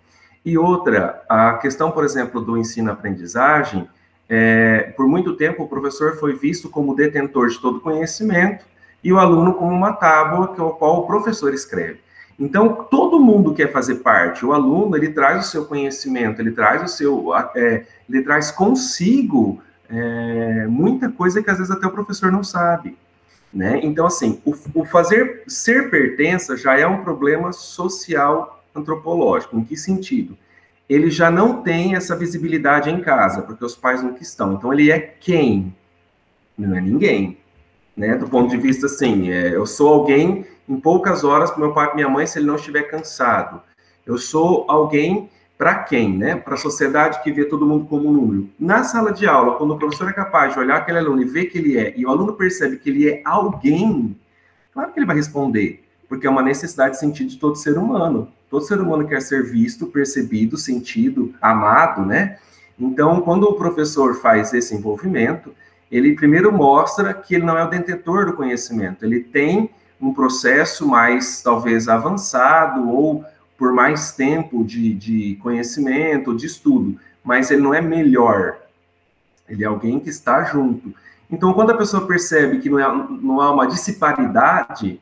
E 0.43 0.57
outra, 0.57 1.21
a 1.29 1.53
questão, 1.53 1.91
por 1.91 2.03
exemplo, 2.03 2.41
do 2.41 2.57
ensino-aprendizagem, 2.57 3.87
é, 4.27 4.91
por 4.97 5.07
muito 5.07 5.35
tempo 5.35 5.63
o 5.63 5.67
professor 5.67 6.17
foi 6.17 6.33
visto 6.33 6.67
como 6.67 6.95
detentor 6.95 7.49
de 7.49 7.61
todo 7.61 7.79
conhecimento 7.79 8.65
e 9.03 9.13
o 9.13 9.19
aluno 9.19 9.53
como 9.53 9.71
uma 9.71 9.93
tábua 9.93 10.47
que 10.47 10.55
qual 10.55 11.01
o 11.01 11.05
professor 11.05 11.53
escreve. 11.53 11.99
Então, 12.39 12.87
todo 12.89 13.19
mundo 13.19 13.53
quer 13.53 13.71
fazer 13.71 13.95
parte. 13.95 14.43
O 14.43 14.51
aluno, 14.51 14.97
ele 14.97 15.09
traz 15.09 15.45
o 15.45 15.49
seu 15.51 15.65
conhecimento, 15.65 16.41
ele 16.41 16.51
traz 16.51 16.81
o 16.81 16.87
seu, 16.87 17.35
é, 17.55 17.85
ele 18.09 18.23
traz 18.23 18.49
consigo 18.49 19.61
é, 19.93 20.67
muita 20.67 21.09
coisa 21.09 21.41
que 21.41 21.49
às 21.49 21.57
vezes 21.57 21.71
até 21.71 21.85
o 21.85 21.91
professor 21.91 22.31
não 22.31 22.43
sabe. 22.43 22.97
Né? 23.53 23.79
Então, 23.83 24.07
assim, 24.07 24.41
o, 24.43 24.55
o 24.73 24.83
fazer 24.83 25.43
ser 25.47 25.91
pertença 25.91 26.57
já 26.57 26.77
é 26.77 26.87
um 26.87 27.03
problema 27.03 27.53
social 27.53 28.63
antropológico. 28.73 29.57
Em 29.57 29.63
que 29.63 29.77
sentido? 29.77 30.35
Ele 30.89 31.11
já 31.11 31.29
não 31.29 31.61
tem 31.61 31.95
essa 31.95 32.15
visibilidade 32.15 32.89
em 32.89 32.99
casa, 33.01 33.43
porque 33.43 33.63
os 33.63 33.75
pais 33.75 34.01
nunca 34.01 34.23
estão. 34.23 34.53
Então, 34.53 34.73
ele 34.73 34.91
é 34.91 34.99
quem? 34.99 35.75
Não 36.57 36.75
é 36.75 36.81
ninguém. 36.81 37.37
Né? 37.95 38.15
Do 38.15 38.27
ponto 38.27 38.49
de 38.49 38.57
vista, 38.57 38.87
assim, 38.87 39.29
é, 39.29 39.55
eu 39.55 39.67
sou 39.67 39.93
alguém 39.93 40.47
em 40.67 40.79
poucas 40.79 41.23
horas 41.23 41.51
para 41.51 41.59
meu 41.59 41.73
pai 41.73 41.91
e 41.91 41.95
minha 41.95 42.09
mãe 42.09 42.25
se 42.25 42.39
ele 42.39 42.47
não 42.47 42.55
estiver 42.55 42.83
cansado. 42.83 43.61
Eu 44.05 44.17
sou 44.17 44.65
alguém 44.67 45.29
para 45.63 45.75
quem, 45.75 46.17
né? 46.17 46.35
Para 46.35 46.55
a 46.55 46.57
sociedade 46.57 47.23
que 47.23 47.31
vê 47.31 47.45
todo 47.45 47.65
mundo 47.65 47.85
como 47.85 48.09
um 48.09 48.11
número. 48.11 48.49
Na 48.59 48.83
sala 48.83 49.13
de 49.13 49.25
aula, 49.25 49.55
quando 49.55 49.73
o 49.73 49.79
professor 49.79 50.09
é 50.09 50.11
capaz 50.11 50.51
de 50.51 50.59
olhar 50.59 50.75
aquele 50.75 50.97
aluno 50.97 51.21
e 51.21 51.25
ver 51.25 51.45
que 51.45 51.57
ele 51.57 51.77
é, 51.77 51.93
e 51.95 52.05
o 52.05 52.09
aluno 52.09 52.33
percebe 52.33 52.75
que 52.75 52.89
ele 52.89 53.07
é 53.07 53.21
alguém, 53.23 54.13
claro 54.73 54.91
que 54.91 54.99
ele 54.99 55.05
vai 55.05 55.15
responder, 55.15 55.81
porque 56.09 56.27
é 56.27 56.29
uma 56.29 56.41
necessidade 56.41 56.95
de 56.95 56.99
sentido 56.99 57.29
de 57.29 57.37
todo 57.37 57.55
ser 57.55 57.77
humano. 57.77 58.27
Todo 58.49 58.65
ser 58.65 58.77
humano 58.81 59.07
quer 59.07 59.21
ser 59.21 59.41
visto, 59.41 59.87
percebido, 59.87 60.57
sentido, 60.57 61.33
amado, 61.41 62.05
né? 62.05 62.39
Então, 62.77 63.21
quando 63.21 63.43
o 63.43 63.53
professor 63.53 64.15
faz 64.15 64.53
esse 64.53 64.75
envolvimento, 64.75 65.55
ele 65.89 66.13
primeiro 66.13 66.51
mostra 66.51 67.13
que 67.13 67.35
ele 67.35 67.45
não 67.45 67.57
é 67.57 67.63
o 67.63 67.69
detentor 67.69 68.25
do 68.25 68.33
conhecimento, 68.33 69.05
ele 69.05 69.21
tem 69.21 69.69
um 70.01 70.13
processo 70.13 70.85
mais, 70.85 71.41
talvez, 71.41 71.87
avançado 71.87 72.89
ou 72.89 73.23
por 73.63 73.71
mais 73.71 74.11
tempo 74.11 74.61
de, 74.61 74.93
de 74.93 75.35
conhecimento, 75.41 76.35
de 76.35 76.45
estudo, 76.45 76.99
mas 77.23 77.49
ele 77.49 77.61
não 77.61 77.73
é 77.73 77.79
melhor. 77.79 78.57
Ele 79.47 79.63
é 79.63 79.67
alguém 79.67 80.01
que 80.01 80.09
está 80.09 80.43
junto. 80.43 80.93
Então, 81.31 81.53
quando 81.53 81.69
a 81.69 81.77
pessoa 81.77 82.05
percebe 82.05 82.59
que 82.59 82.69
não, 82.69 82.77
é, 82.77 83.07
não 83.21 83.39
há 83.39 83.53
uma 83.53 83.65
disparidade, 83.65 84.99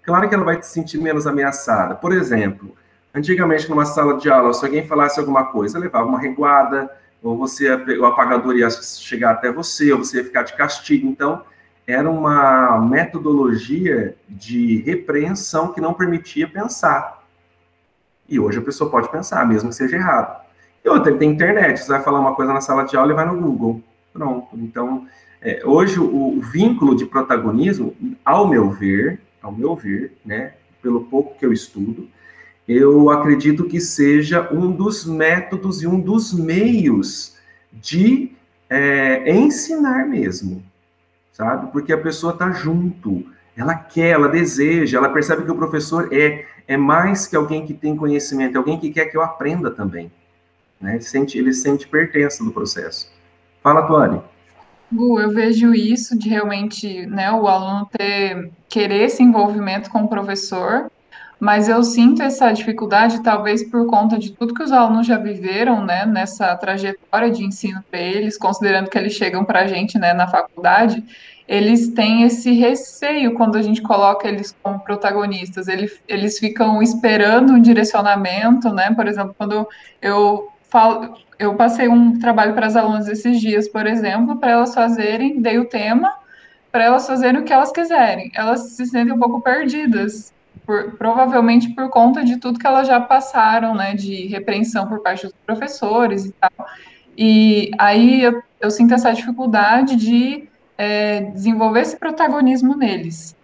claro 0.00 0.28
que 0.28 0.34
ela 0.36 0.44
vai 0.44 0.62
se 0.62 0.70
sentir 0.70 0.98
menos 0.98 1.26
ameaçada. 1.26 1.96
Por 1.96 2.12
exemplo, 2.12 2.76
antigamente 3.12 3.68
numa 3.68 3.84
sala 3.84 4.16
de 4.16 4.30
aula, 4.30 4.54
se 4.54 4.64
alguém 4.64 4.86
falasse 4.86 5.18
alguma 5.18 5.46
coisa, 5.46 5.76
levava 5.76 6.06
uma 6.06 6.20
reguada, 6.20 6.88
ou 7.20 7.36
você 7.36 7.74
o 7.74 8.04
apagador 8.04 8.56
ia 8.56 8.70
chegar 8.70 9.32
até 9.32 9.50
você, 9.50 9.92
ou 9.92 9.98
você 9.98 10.18
ia 10.18 10.24
ficar 10.24 10.44
de 10.44 10.56
castigo. 10.56 11.08
Então, 11.08 11.42
era 11.84 12.08
uma 12.08 12.80
metodologia 12.80 14.16
de 14.28 14.82
repreensão 14.82 15.72
que 15.72 15.80
não 15.80 15.92
permitia 15.92 16.46
pensar. 16.46 17.23
E 18.28 18.40
hoje 18.40 18.58
a 18.58 18.62
pessoa 18.62 18.90
pode 18.90 19.10
pensar, 19.10 19.46
mesmo 19.46 19.68
que 19.68 19.74
seja 19.74 19.96
errado. 19.96 20.44
E 20.84 20.88
outra, 20.88 21.14
tem 21.16 21.30
internet, 21.30 21.78
você 21.78 21.88
vai 21.88 22.02
falar 22.02 22.20
uma 22.20 22.34
coisa 22.34 22.52
na 22.52 22.60
sala 22.60 22.84
de 22.84 22.96
aula 22.96 23.12
e 23.12 23.14
vai 23.14 23.26
no 23.26 23.40
Google. 23.40 23.82
Pronto. 24.12 24.48
Então, 24.54 25.06
é, 25.40 25.62
hoje 25.64 25.98
o, 25.98 26.38
o, 26.38 26.40
vínculo 26.40 26.94
de 26.94 27.04
protagonismo, 27.04 27.94
ao 28.24 28.46
meu 28.46 28.70
ver, 28.70 29.20
ao 29.42 29.52
meu 29.52 29.74
ver, 29.74 30.16
né, 30.24 30.54
pelo 30.82 31.04
pouco 31.04 31.38
que 31.38 31.44
eu 31.44 31.52
estudo, 31.52 32.08
eu 32.66 33.10
acredito 33.10 33.64
que 33.64 33.80
seja 33.80 34.48
um 34.50 34.70
dos 34.70 35.04
métodos 35.04 35.82
e 35.82 35.86
um 35.86 36.00
dos 36.00 36.32
meios 36.32 37.36
de 37.72 38.32
é, 38.70 39.36
ensinar 39.36 40.06
mesmo, 40.06 40.62
sabe? 41.32 41.70
Porque 41.72 41.92
a 41.92 41.98
pessoa 41.98 42.32
está 42.32 42.50
junto, 42.52 43.26
ela 43.56 43.74
quer, 43.74 44.10
ela 44.10 44.28
deseja, 44.28 44.98
ela 44.98 45.10
percebe 45.10 45.44
que 45.44 45.50
o 45.50 45.56
professor 45.56 46.08
é 46.10 46.46
é 46.66 46.76
mais 46.76 47.26
que 47.26 47.36
alguém 47.36 47.66
que 47.66 47.74
tem 47.74 47.96
conhecimento, 47.96 48.54
é 48.54 48.58
alguém 48.58 48.78
que 48.78 48.90
quer 48.90 49.06
que 49.06 49.16
eu 49.16 49.22
aprenda 49.22 49.70
também. 49.70 50.10
Né? 50.80 50.94
Ele, 50.94 51.02
sente, 51.02 51.38
ele 51.38 51.52
sente 51.52 51.86
pertença 51.86 52.42
do 52.44 52.52
processo. 52.52 53.10
Fala, 53.62 53.86
Tuane. 53.86 54.20
Gu, 54.92 55.20
eu 55.20 55.30
vejo 55.30 55.74
isso 55.74 56.16
de 56.16 56.28
realmente 56.28 57.06
né, 57.06 57.32
o 57.32 57.48
aluno 57.48 57.88
ter 57.96 58.50
querer 58.68 59.04
esse 59.04 59.22
envolvimento 59.22 59.90
com 59.90 60.02
o 60.02 60.08
professor, 60.08 60.90
mas 61.40 61.68
eu 61.68 61.82
sinto 61.82 62.22
essa 62.22 62.52
dificuldade, 62.52 63.22
talvez 63.22 63.62
por 63.68 63.86
conta 63.86 64.18
de 64.18 64.30
tudo 64.32 64.54
que 64.54 64.62
os 64.62 64.72
alunos 64.72 65.06
já 65.06 65.18
viveram 65.18 65.84
né, 65.84 66.06
nessa 66.06 66.54
trajetória 66.56 67.30
de 67.30 67.44
ensino 67.44 67.82
para 67.90 68.00
eles, 68.00 68.38
considerando 68.38 68.88
que 68.88 68.96
eles 68.96 69.14
chegam 69.14 69.44
para 69.44 69.60
a 69.60 69.66
gente 69.66 69.98
né, 69.98 70.12
na 70.12 70.28
faculdade, 70.28 71.02
eles 71.46 71.88
têm 71.88 72.22
esse 72.22 72.52
receio 72.52 73.34
quando 73.34 73.56
a 73.56 73.62
gente 73.62 73.82
coloca 73.82 74.26
eles 74.26 74.56
como 74.62 74.80
protagonistas. 74.80 75.68
Eles, 75.68 76.00
eles 76.08 76.38
ficam 76.38 76.82
esperando 76.82 77.52
um 77.52 77.60
direcionamento, 77.60 78.70
né? 78.72 78.94
Por 78.94 79.06
exemplo, 79.06 79.34
quando 79.36 79.68
eu 80.00 80.48
falo, 80.70 81.14
eu 81.38 81.54
passei 81.54 81.86
um 81.86 82.18
trabalho 82.18 82.54
para 82.54 82.66
as 82.66 82.76
alunas 82.76 83.08
esses 83.08 83.40
dias, 83.40 83.68
por 83.68 83.86
exemplo, 83.86 84.36
para 84.36 84.52
elas 84.52 84.74
fazerem, 84.74 85.40
dei 85.40 85.58
o 85.58 85.66
tema, 85.66 86.14
para 86.72 86.84
elas 86.84 87.06
fazerem 87.06 87.42
o 87.42 87.44
que 87.44 87.52
elas 87.52 87.70
quiserem. 87.70 88.30
Elas 88.34 88.60
se 88.70 88.86
sentem 88.86 89.12
um 89.12 89.18
pouco 89.18 89.42
perdidas, 89.42 90.32
por, 90.64 90.92
provavelmente 90.92 91.74
por 91.74 91.90
conta 91.90 92.24
de 92.24 92.38
tudo 92.38 92.58
que 92.58 92.66
elas 92.66 92.86
já 92.88 92.98
passaram, 93.00 93.74
né? 93.74 93.94
De 93.94 94.28
repreensão 94.28 94.88
por 94.88 95.00
parte 95.00 95.26
dos 95.26 95.34
professores 95.44 96.24
e 96.24 96.32
tal. 96.32 96.66
E 97.16 97.70
aí 97.78 98.22
eu, 98.22 98.42
eu 98.60 98.70
sinto 98.70 98.94
essa 98.94 99.12
dificuldade 99.12 99.94
de 99.94 100.48
é, 100.76 101.20
desenvolver 101.20 101.80
esse 101.80 101.96
protagonismo 101.96 102.76
neles. 102.76 103.36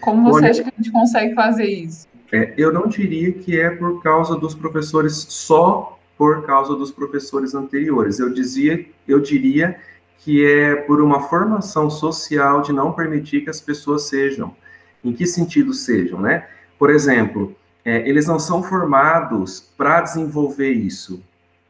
Como 0.00 0.22
você 0.24 0.38
Olha, 0.38 0.50
acha 0.50 0.62
que 0.62 0.68
a 0.68 0.72
gente 0.76 0.92
consegue 0.92 1.34
fazer 1.34 1.66
isso? 1.66 2.06
É, 2.32 2.52
eu 2.56 2.72
não 2.72 2.86
diria 2.86 3.32
que 3.32 3.58
é 3.58 3.70
por 3.70 4.02
causa 4.02 4.36
dos 4.36 4.54
professores, 4.54 5.14
só 5.28 5.98
por 6.16 6.44
causa 6.44 6.74
dos 6.74 6.90
professores 6.90 7.54
anteriores. 7.54 8.18
Eu 8.18 8.32
dizia, 8.32 8.84
eu 9.06 9.20
diria 9.20 9.78
que 10.18 10.44
é 10.44 10.74
por 10.74 11.00
uma 11.00 11.28
formação 11.28 11.90
social 11.90 12.62
de 12.62 12.72
não 12.72 12.92
permitir 12.92 13.42
que 13.42 13.50
as 13.50 13.60
pessoas 13.60 14.08
sejam. 14.08 14.54
Em 15.02 15.12
que 15.12 15.26
sentido 15.26 15.74
sejam, 15.74 16.20
né? 16.20 16.46
Por 16.78 16.90
exemplo, 16.90 17.54
é, 17.84 18.08
eles 18.08 18.26
não 18.26 18.38
são 18.38 18.62
formados 18.62 19.60
para 19.76 20.00
desenvolver 20.00 20.72
isso. 20.72 21.22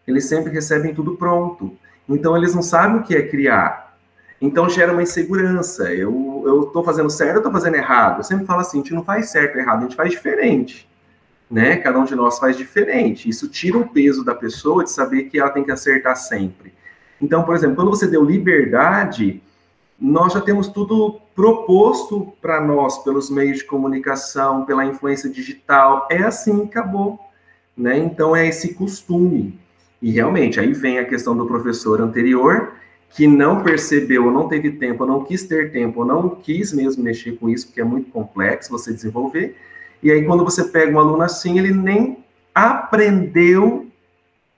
Eles 0.06 0.26
sempre 0.26 0.52
recebem 0.52 0.94
tudo 0.94 1.16
pronto. 1.16 1.76
Então, 2.08 2.36
eles 2.36 2.54
não 2.54 2.62
sabem 2.62 3.00
o 3.00 3.02
que 3.02 3.14
é 3.16 3.26
criar. 3.26 3.83
Então 4.44 4.68
gera 4.68 4.92
uma 4.92 5.02
insegurança. 5.02 5.90
Eu 5.94 6.64
estou 6.66 6.84
fazendo 6.84 7.08
certo, 7.08 7.36
eu 7.36 7.38
estou 7.38 7.52
fazendo 7.52 7.76
errado. 7.76 8.18
Eu 8.18 8.24
sempre 8.24 8.44
falo 8.44 8.60
assim, 8.60 8.78
a 8.78 8.82
gente 8.82 8.92
não 8.92 9.02
faz 9.02 9.30
certo 9.30 9.56
errado, 9.56 9.78
a 9.78 9.82
gente 9.84 9.96
faz 9.96 10.10
diferente, 10.10 10.86
né? 11.50 11.76
Cada 11.76 11.98
um 11.98 12.04
de 12.04 12.14
nós 12.14 12.38
faz 12.38 12.54
diferente. 12.54 13.26
Isso 13.26 13.48
tira 13.48 13.78
o 13.78 13.88
peso 13.88 14.22
da 14.22 14.34
pessoa 14.34 14.84
de 14.84 14.90
saber 14.90 15.24
que 15.24 15.40
ela 15.40 15.48
tem 15.48 15.64
que 15.64 15.72
acertar 15.72 16.14
sempre. 16.16 16.74
Então, 17.22 17.42
por 17.42 17.56
exemplo, 17.56 17.76
quando 17.76 17.88
você 17.88 18.06
deu 18.06 18.22
liberdade, 18.22 19.42
nós 19.98 20.34
já 20.34 20.42
temos 20.42 20.68
tudo 20.68 21.20
proposto 21.34 22.34
para 22.42 22.60
nós 22.60 23.02
pelos 23.02 23.30
meios 23.30 23.58
de 23.58 23.64
comunicação, 23.64 24.66
pela 24.66 24.84
influência 24.84 25.30
digital. 25.30 26.06
É 26.10 26.18
assim, 26.18 26.64
acabou, 26.64 27.18
né? 27.74 27.96
Então 27.96 28.36
é 28.36 28.46
esse 28.46 28.74
costume. 28.74 29.58
E 30.02 30.10
realmente 30.10 30.60
aí 30.60 30.74
vem 30.74 30.98
a 30.98 31.04
questão 31.06 31.34
do 31.34 31.46
professor 31.46 32.02
anterior 32.02 32.74
que 33.14 33.28
não 33.28 33.62
percebeu, 33.62 34.28
não 34.28 34.48
teve 34.48 34.72
tempo, 34.72 35.06
não 35.06 35.24
quis 35.24 35.44
ter 35.44 35.70
tempo, 35.70 36.04
não 36.04 36.30
quis 36.30 36.72
mesmo 36.72 37.04
mexer 37.04 37.38
com 37.38 37.48
isso, 37.48 37.68
porque 37.68 37.80
é 37.80 37.84
muito 37.84 38.10
complexo 38.10 38.72
você 38.72 38.92
desenvolver. 38.92 39.56
E 40.02 40.10
aí, 40.10 40.24
quando 40.24 40.42
você 40.42 40.64
pega 40.64 40.92
um 40.92 40.98
aluno 40.98 41.22
assim, 41.22 41.56
ele 41.56 41.72
nem 41.72 42.24
aprendeu 42.52 43.86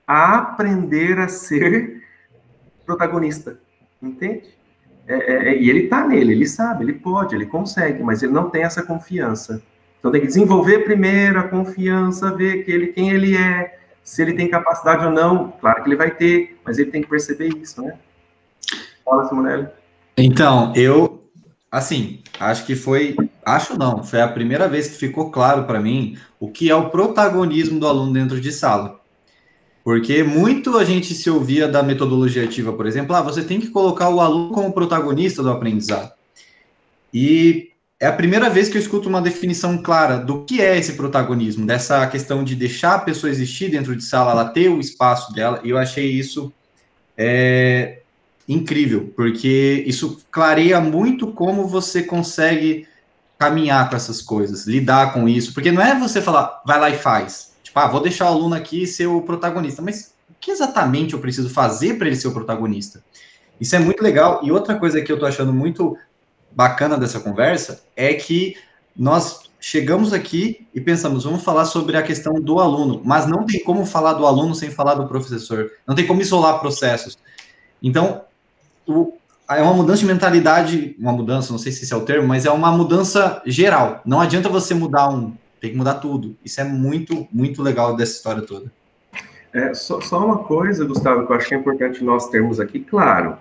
a 0.07 0.39
aprender 0.39 1.19
a 1.19 1.27
ser 1.27 2.01
protagonista, 2.83 3.59
entende? 4.01 4.49
É, 5.07 5.13
é, 5.15 5.49
é 5.49 5.61
e 5.61 5.69
ele 5.69 5.83
está 5.83 6.07
nele, 6.07 6.33
ele 6.33 6.47
sabe, 6.47 6.83
ele 6.83 6.93
pode, 6.93 7.35
ele 7.35 7.45
consegue, 7.45 8.01
mas 8.01 8.23
ele 8.23 8.33
não 8.33 8.49
tem 8.49 8.63
essa 8.63 8.81
confiança. 8.81 9.61
Então 9.99 10.11
tem 10.11 10.21
que 10.21 10.27
desenvolver 10.27 10.79
primeiro 10.79 11.39
a 11.39 11.43
confiança, 11.43 12.35
ver 12.35 12.63
que 12.63 12.71
ele, 12.71 12.87
quem 12.87 13.11
ele 13.11 13.37
é, 13.37 13.77
se 14.03 14.19
ele 14.23 14.33
tem 14.33 14.49
capacidade 14.49 15.05
ou 15.05 15.11
não. 15.11 15.53
Claro 15.61 15.83
que 15.83 15.89
ele 15.89 15.95
vai 15.95 16.09
ter, 16.09 16.57
mas 16.65 16.79
ele 16.79 16.89
tem 16.89 17.03
que 17.03 17.07
perceber 17.07 17.49
isso, 17.49 17.83
né? 17.83 17.99
Fala, 19.07 19.25
Simonelli. 19.25 19.67
Então, 20.17 20.73
eu, 20.75 21.23
assim, 21.71 22.19
acho 22.37 22.65
que 22.65 22.75
foi, 22.75 23.15
acho 23.45 23.79
não, 23.79 24.03
foi 24.03 24.19
a 24.19 24.27
primeira 24.27 24.67
vez 24.67 24.89
que 24.89 24.97
ficou 24.97 25.31
claro 25.31 25.63
para 25.63 25.79
mim 25.79 26.17
o 26.37 26.51
que 26.51 26.69
é 26.69 26.75
o 26.75 26.89
protagonismo 26.89 27.79
do 27.79 27.87
aluno 27.87 28.11
dentro 28.11 28.41
de 28.41 28.51
sala. 28.51 28.99
Porque 29.81 30.23
muito 30.23 30.77
a 30.77 30.83
gente 30.83 31.13
se 31.13 31.29
ouvia 31.29 31.69
da 31.69 31.81
metodologia 31.81 32.43
ativa, 32.43 32.73
por 32.73 32.85
exemplo, 32.85 33.15
ah, 33.15 33.21
você 33.21 33.41
tem 33.41 33.61
que 33.61 33.69
colocar 33.69 34.09
o 34.09 34.19
aluno 34.19 34.51
como 34.51 34.73
protagonista 34.73 35.41
do 35.41 35.49
aprendizado. 35.49 36.11
E 37.13 37.71
é 37.97 38.07
a 38.07 38.13
primeira 38.13 38.49
vez 38.49 38.67
que 38.67 38.75
eu 38.75 38.81
escuto 38.81 39.07
uma 39.07 39.21
definição 39.21 39.81
clara 39.81 40.17
do 40.17 40.43
que 40.43 40.61
é 40.61 40.77
esse 40.77 40.93
protagonismo, 40.93 41.65
dessa 41.65 42.05
questão 42.07 42.43
de 42.43 42.55
deixar 42.55 42.95
a 42.95 42.99
pessoa 42.99 43.31
existir 43.31 43.71
dentro 43.71 43.95
de 43.95 44.03
sala, 44.03 44.31
ela 44.31 44.49
ter 44.49 44.67
o 44.67 44.81
espaço 44.81 45.31
dela, 45.31 45.61
e 45.63 45.69
eu 45.69 45.77
achei 45.77 46.11
isso 46.11 46.51
é, 47.17 48.01
incrível, 48.47 49.11
porque 49.15 49.83
isso 49.85 50.21
clareia 50.31 50.79
muito 50.79 51.27
como 51.27 51.67
você 51.67 52.01
consegue 52.01 52.87
caminhar 53.37 53.89
com 53.89 53.95
essas 53.95 54.21
coisas, 54.21 54.65
lidar 54.65 55.13
com 55.13 55.27
isso, 55.27 55.53
porque 55.53 55.71
não 55.71 55.81
é 55.81 55.97
você 55.99 56.21
falar, 56.21 56.61
vai 56.65 56.79
lá 56.79 56.89
e 56.89 56.97
faz, 56.97 57.53
tipo, 57.61 57.77
ah, 57.77 57.87
vou 57.87 58.01
deixar 58.01 58.25
o 58.25 58.33
aluno 58.33 58.55
aqui 58.55 58.87
ser 58.87 59.07
o 59.07 59.21
protagonista, 59.21 59.81
mas 59.81 60.13
o 60.29 60.33
que 60.39 60.49
exatamente 60.49 61.13
eu 61.13 61.19
preciso 61.19 61.49
fazer 61.49 61.97
para 61.97 62.07
ele 62.07 62.15
ser 62.15 62.29
o 62.29 62.33
protagonista? 62.33 63.03
Isso 63.59 63.75
é 63.75 63.79
muito 63.79 64.01
legal, 64.01 64.39
e 64.43 64.51
outra 64.51 64.75
coisa 64.75 65.01
que 65.01 65.11
eu 65.11 65.19
tô 65.19 65.25
achando 65.25 65.53
muito 65.53 65.97
bacana 66.51 66.97
dessa 66.97 67.19
conversa 67.19 67.83
é 67.95 68.13
que 68.13 68.55
nós 68.95 69.47
chegamos 69.59 70.13
aqui 70.13 70.67
e 70.73 70.79
pensamos, 70.79 71.23
vamos 71.23 71.43
falar 71.43 71.65
sobre 71.65 71.97
a 71.97 72.01
questão 72.01 72.33
do 72.35 72.59
aluno, 72.59 73.01
mas 73.03 73.27
não 73.27 73.45
tem 73.45 73.63
como 73.63 73.85
falar 73.85 74.13
do 74.13 74.25
aluno 74.25 74.55
sem 74.55 74.71
falar 74.71 74.95
do 74.95 75.07
professor, 75.07 75.71
não 75.85 75.93
tem 75.93 76.07
como 76.07 76.21
isolar 76.21 76.59
processos. 76.59 77.17
Então, 77.81 78.23
o, 78.87 79.13
é 79.49 79.61
uma 79.61 79.73
mudança 79.73 79.99
de 79.99 80.05
mentalidade, 80.05 80.95
uma 80.99 81.11
mudança, 81.11 81.51
não 81.51 81.59
sei 81.59 81.71
se 81.71 81.83
esse 81.83 81.93
é 81.93 81.95
o 81.97 82.01
termo, 82.01 82.27
mas 82.27 82.45
é 82.45 82.51
uma 82.51 82.71
mudança 82.71 83.41
geral. 83.45 84.01
Não 84.05 84.19
adianta 84.19 84.49
você 84.49 84.73
mudar 84.73 85.09
um, 85.09 85.33
tem 85.59 85.71
que 85.71 85.77
mudar 85.77 85.95
tudo. 85.95 86.35
Isso 86.43 86.59
é 86.61 86.63
muito, 86.63 87.27
muito 87.31 87.61
legal 87.61 87.95
dessa 87.95 88.13
história 88.13 88.41
toda. 88.41 88.71
É, 89.53 89.73
só, 89.73 90.01
só 90.01 90.23
uma 90.25 90.39
coisa, 90.39 90.85
Gustavo, 90.85 91.25
que 91.25 91.31
eu 91.31 91.35
acho 91.35 91.47
que 91.47 91.55
é 91.55 91.57
importante 91.57 92.03
nós 92.03 92.29
termos 92.29 92.59
aqui 92.59 92.79
claro. 92.79 93.37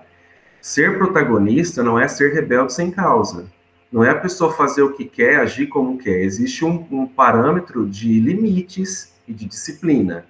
Ser 0.61 0.97
protagonista 0.97 1.83
não 1.83 1.99
é 1.99 2.09
ser 2.09 2.33
rebelde 2.33 2.73
sem 2.73 2.91
causa. 2.91 3.47
Não 3.93 4.05
é 4.05 4.11
a 4.11 4.19
pessoa 4.19 4.53
fazer 4.53 4.83
o 4.83 4.93
que 4.93 5.05
quer, 5.05 5.41
agir 5.41 5.67
como 5.67 5.99
quer. 5.99 6.23
Existe 6.23 6.65
um, 6.65 6.87
um 6.91 7.07
parâmetro 7.07 7.87
de 7.87 8.19
limites 8.21 9.15
e 9.29 9.33
de 9.33 9.47
disciplina. 9.47 10.25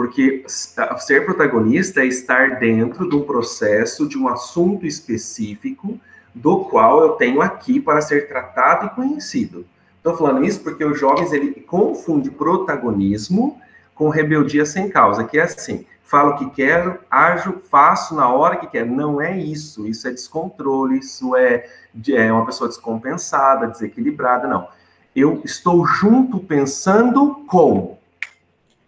Porque 0.00 0.44
ser 0.46 1.26
protagonista 1.26 2.00
é 2.00 2.06
estar 2.06 2.58
dentro 2.58 3.06
de 3.06 3.14
um 3.14 3.20
processo, 3.20 4.08
de 4.08 4.16
um 4.16 4.28
assunto 4.28 4.86
específico, 4.86 6.00
do 6.34 6.64
qual 6.64 7.02
eu 7.02 7.10
tenho 7.10 7.42
aqui 7.42 7.78
para 7.78 8.00
ser 8.00 8.26
tratado 8.26 8.86
e 8.86 8.88
conhecido. 8.88 9.66
Estou 9.98 10.16
falando 10.16 10.42
isso 10.42 10.60
porque 10.60 10.82
os 10.82 10.98
jovens 10.98 11.34
ele 11.34 11.52
confunde 11.52 12.30
protagonismo 12.30 13.60
com 13.94 14.08
rebeldia 14.08 14.64
sem 14.64 14.88
causa, 14.88 15.22
que 15.22 15.38
é 15.38 15.42
assim: 15.42 15.84
falo 16.02 16.30
o 16.30 16.38
que 16.38 16.48
quero, 16.48 16.98
ajo, 17.10 17.60
faço 17.70 18.14
na 18.14 18.26
hora 18.32 18.56
que 18.56 18.68
quero. 18.68 18.90
Não 18.90 19.20
é 19.20 19.38
isso. 19.38 19.86
Isso 19.86 20.08
é 20.08 20.12
descontrole, 20.12 21.00
isso 21.00 21.36
é, 21.36 21.68
é 22.08 22.32
uma 22.32 22.46
pessoa 22.46 22.68
descompensada, 22.68 23.66
desequilibrada. 23.66 24.48
Não. 24.48 24.66
Eu 25.14 25.42
estou 25.44 25.84
junto 25.84 26.38
pensando 26.38 27.44
com. 27.46 27.99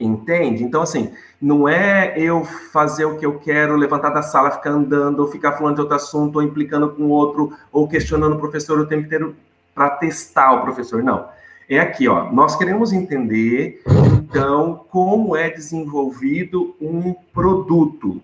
Entende? 0.05 0.65
Então, 0.65 0.83
assim, 0.83 1.13
não 1.41 1.69
é 1.69 2.15
eu 2.17 2.45
fazer 2.45 3.05
o 3.05 3.17
que 3.17 3.27
eu 3.27 3.39
quero, 3.39 3.77
levantar 3.77 4.11
da 4.11 4.23
sala, 4.23 4.51
ficar 4.51 4.71
andando, 4.71 5.21
ou 5.21 5.29
ficar 5.29 5.53
falando 5.53 5.77
de 5.77 5.81
outro 5.83 5.97
assunto, 5.97 6.37
ou 6.37 6.43
implicando 6.43 6.91
com 6.91 7.09
outro, 7.09 7.53
ou 7.71 7.89
questionando 7.89 8.35
o 8.35 8.39
professor 8.39 8.79
o 8.79 8.87
tempo 8.87 9.07
inteiro 9.07 9.37
para 9.75 9.91
testar 9.91 10.53
o 10.53 10.63
professor. 10.63 11.03
Não 11.03 11.27
é 11.69 11.81
aqui, 11.81 12.09
ó. 12.09 12.31
Nós 12.31 12.57
queremos 12.57 12.93
entender, 12.93 13.83
então, 13.87 14.85
como 14.91 15.37
é 15.37 15.51
desenvolvido 15.51 16.75
um 16.81 17.15
produto. 17.33 18.23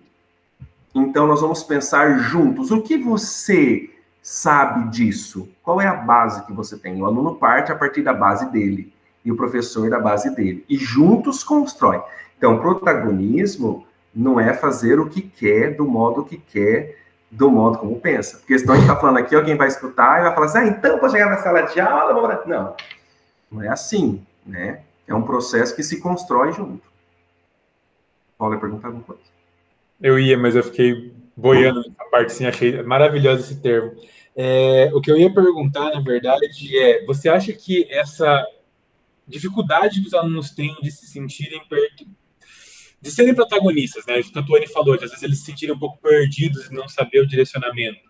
Então, 0.93 1.27
nós 1.27 1.41
vamos 1.41 1.63
pensar 1.63 2.19
juntos. 2.19 2.71
O 2.71 2.81
que 2.81 2.97
você 2.97 3.89
sabe 4.21 4.89
disso? 4.89 5.49
Qual 5.63 5.79
é 5.79 5.87
a 5.87 5.93
base 5.93 6.45
que 6.45 6.53
você 6.53 6.77
tem? 6.77 7.01
O 7.01 7.05
aluno 7.05 7.35
parte 7.35 7.71
a 7.71 7.75
partir 7.75 8.01
da 8.01 8.13
base 8.13 8.51
dele 8.51 8.91
e 9.29 9.31
o 9.31 9.35
professor 9.35 9.91
da 9.91 9.99
base 9.99 10.35
dele. 10.35 10.65
E 10.67 10.75
juntos 10.75 11.43
constrói. 11.43 12.01
Então, 12.35 12.59
protagonismo 12.59 13.85
não 14.13 14.39
é 14.39 14.55
fazer 14.55 14.99
o 14.99 15.07
que 15.07 15.21
quer, 15.21 15.75
do 15.75 15.85
modo 15.85 16.25
que 16.25 16.37
quer, 16.37 16.97
do 17.29 17.51
modo 17.51 17.77
como 17.77 17.99
pensa. 17.99 18.39
Porque 18.39 18.57
senão 18.57 18.73
a 18.73 18.77
gente 18.77 18.89
está 18.89 18.99
falando 18.99 19.19
aqui, 19.19 19.35
alguém 19.35 19.55
vai 19.55 19.67
escutar 19.67 20.19
e 20.19 20.23
vai 20.23 20.33
falar 20.33 20.47
assim, 20.47 20.57
ah, 20.57 20.65
então, 20.65 20.97
para 20.97 21.09
chegar 21.09 21.29
na 21.29 21.37
sala 21.37 21.61
de 21.61 21.79
aula. 21.79 22.43
Não. 22.47 22.75
Não 23.51 23.61
é 23.61 23.67
assim, 23.67 24.25
né? 24.43 24.81
É 25.07 25.13
um 25.13 25.21
processo 25.21 25.75
que 25.75 25.83
se 25.83 26.01
constrói 26.01 26.51
junto. 26.51 26.89
Paulo, 28.35 28.55
ia 28.55 28.59
perguntar 28.59 28.87
alguma 28.87 29.03
coisa? 29.03 29.21
Eu 30.01 30.17
ia, 30.17 30.39
mas 30.39 30.55
eu 30.55 30.63
fiquei 30.63 31.13
boiando 31.37 31.81
nessa 31.81 32.09
parte, 32.09 32.31
assim, 32.31 32.47
achei 32.47 32.81
maravilhoso 32.81 33.43
esse 33.43 33.61
termo. 33.61 33.91
É, 34.35 34.89
o 34.91 35.01
que 35.01 35.11
eu 35.11 35.17
ia 35.17 35.31
perguntar, 35.31 35.91
na 35.91 35.99
verdade, 35.99 36.47
é: 36.75 37.05
você 37.05 37.29
acha 37.29 37.53
que 37.53 37.85
essa 37.91 38.43
dificuldade 39.29 40.01
que 40.01 40.07
os 40.07 40.13
alunos 40.13 40.51
têm 40.51 40.75
de 40.81 40.91
se 40.91 41.07
sentirem 41.07 41.61
de 43.01 43.11
serem 43.11 43.33
protagonistas, 43.33 44.05
né? 44.05 44.19
O 44.19 44.23
que 44.23 44.37
a 44.37 44.43
Tuane 44.43 44.67
falou, 44.67 44.97
de 44.97 45.05
às 45.05 45.11
vezes 45.11 45.23
eles 45.23 45.39
se 45.39 45.45
sentirem 45.45 45.73
um 45.73 45.79
pouco 45.79 46.01
perdidos 46.01 46.67
e 46.67 46.73
não 46.73 46.89
saber 46.89 47.21
o 47.21 47.27
direcionamento 47.27 48.09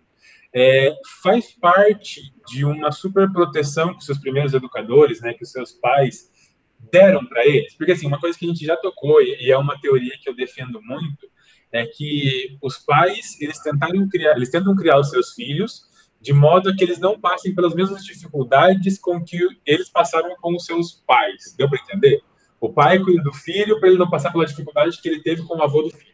é, 0.53 0.95
faz 1.21 1.51
parte 1.51 2.33
de 2.47 2.65
uma 2.65 2.91
super 2.91 3.31
proteção 3.31 3.95
que 3.95 4.03
seus 4.03 4.17
primeiros 4.17 4.53
educadores, 4.53 5.21
né, 5.21 5.33
que 5.33 5.43
os 5.43 5.51
seus 5.51 5.73
pais 5.73 6.29
deram 6.91 7.25
para 7.25 7.45
eles. 7.45 7.75
Porque, 7.75 7.91
assim, 7.91 8.07
uma 8.07 8.19
coisa 8.19 8.37
que 8.37 8.45
a 8.45 8.47
gente 8.47 8.65
já 8.65 8.75
tocou, 8.77 9.21
e 9.21 9.51
é 9.51 9.57
uma 9.57 9.79
teoria 9.79 10.17
que 10.21 10.29
eu 10.29 10.35
defendo 10.35 10.81
muito, 10.81 11.29
é 11.71 11.85
que 11.85 12.57
os 12.61 12.77
pais, 12.79 13.39
eles, 13.39 13.59
tentaram 13.59 14.07
criar, 14.09 14.35
eles 14.35 14.49
tentam 14.49 14.75
criar 14.75 14.99
os 14.99 15.09
seus 15.09 15.33
filhos 15.33 15.83
de 16.21 16.33
modo 16.33 16.75
que 16.75 16.83
eles 16.83 16.99
não 16.99 17.19
passem 17.19 17.53
pelas 17.55 17.73
mesmas 17.73 18.03
dificuldades 18.03 18.97
com 18.97 19.23
que 19.23 19.39
eles 19.65 19.89
passaram 19.89 20.35
com 20.41 20.55
os 20.55 20.65
seus 20.65 21.03
pais. 21.07 21.55
Deu 21.57 21.69
para 21.69 21.79
entender? 21.79 22.21
O 22.59 22.71
pai 22.71 22.99
cuida 22.99 23.23
do 23.23 23.33
filho 23.33 23.79
para 23.79 23.89
ele 23.89 23.97
não 23.97 24.09
passar 24.09 24.31
pela 24.31 24.45
dificuldade 24.45 25.01
que 25.01 25.07
ele 25.07 25.21
teve 25.21 25.43
com 25.43 25.57
o 25.57 25.63
avô 25.63 25.81
do 25.81 25.91
filho 25.91 26.09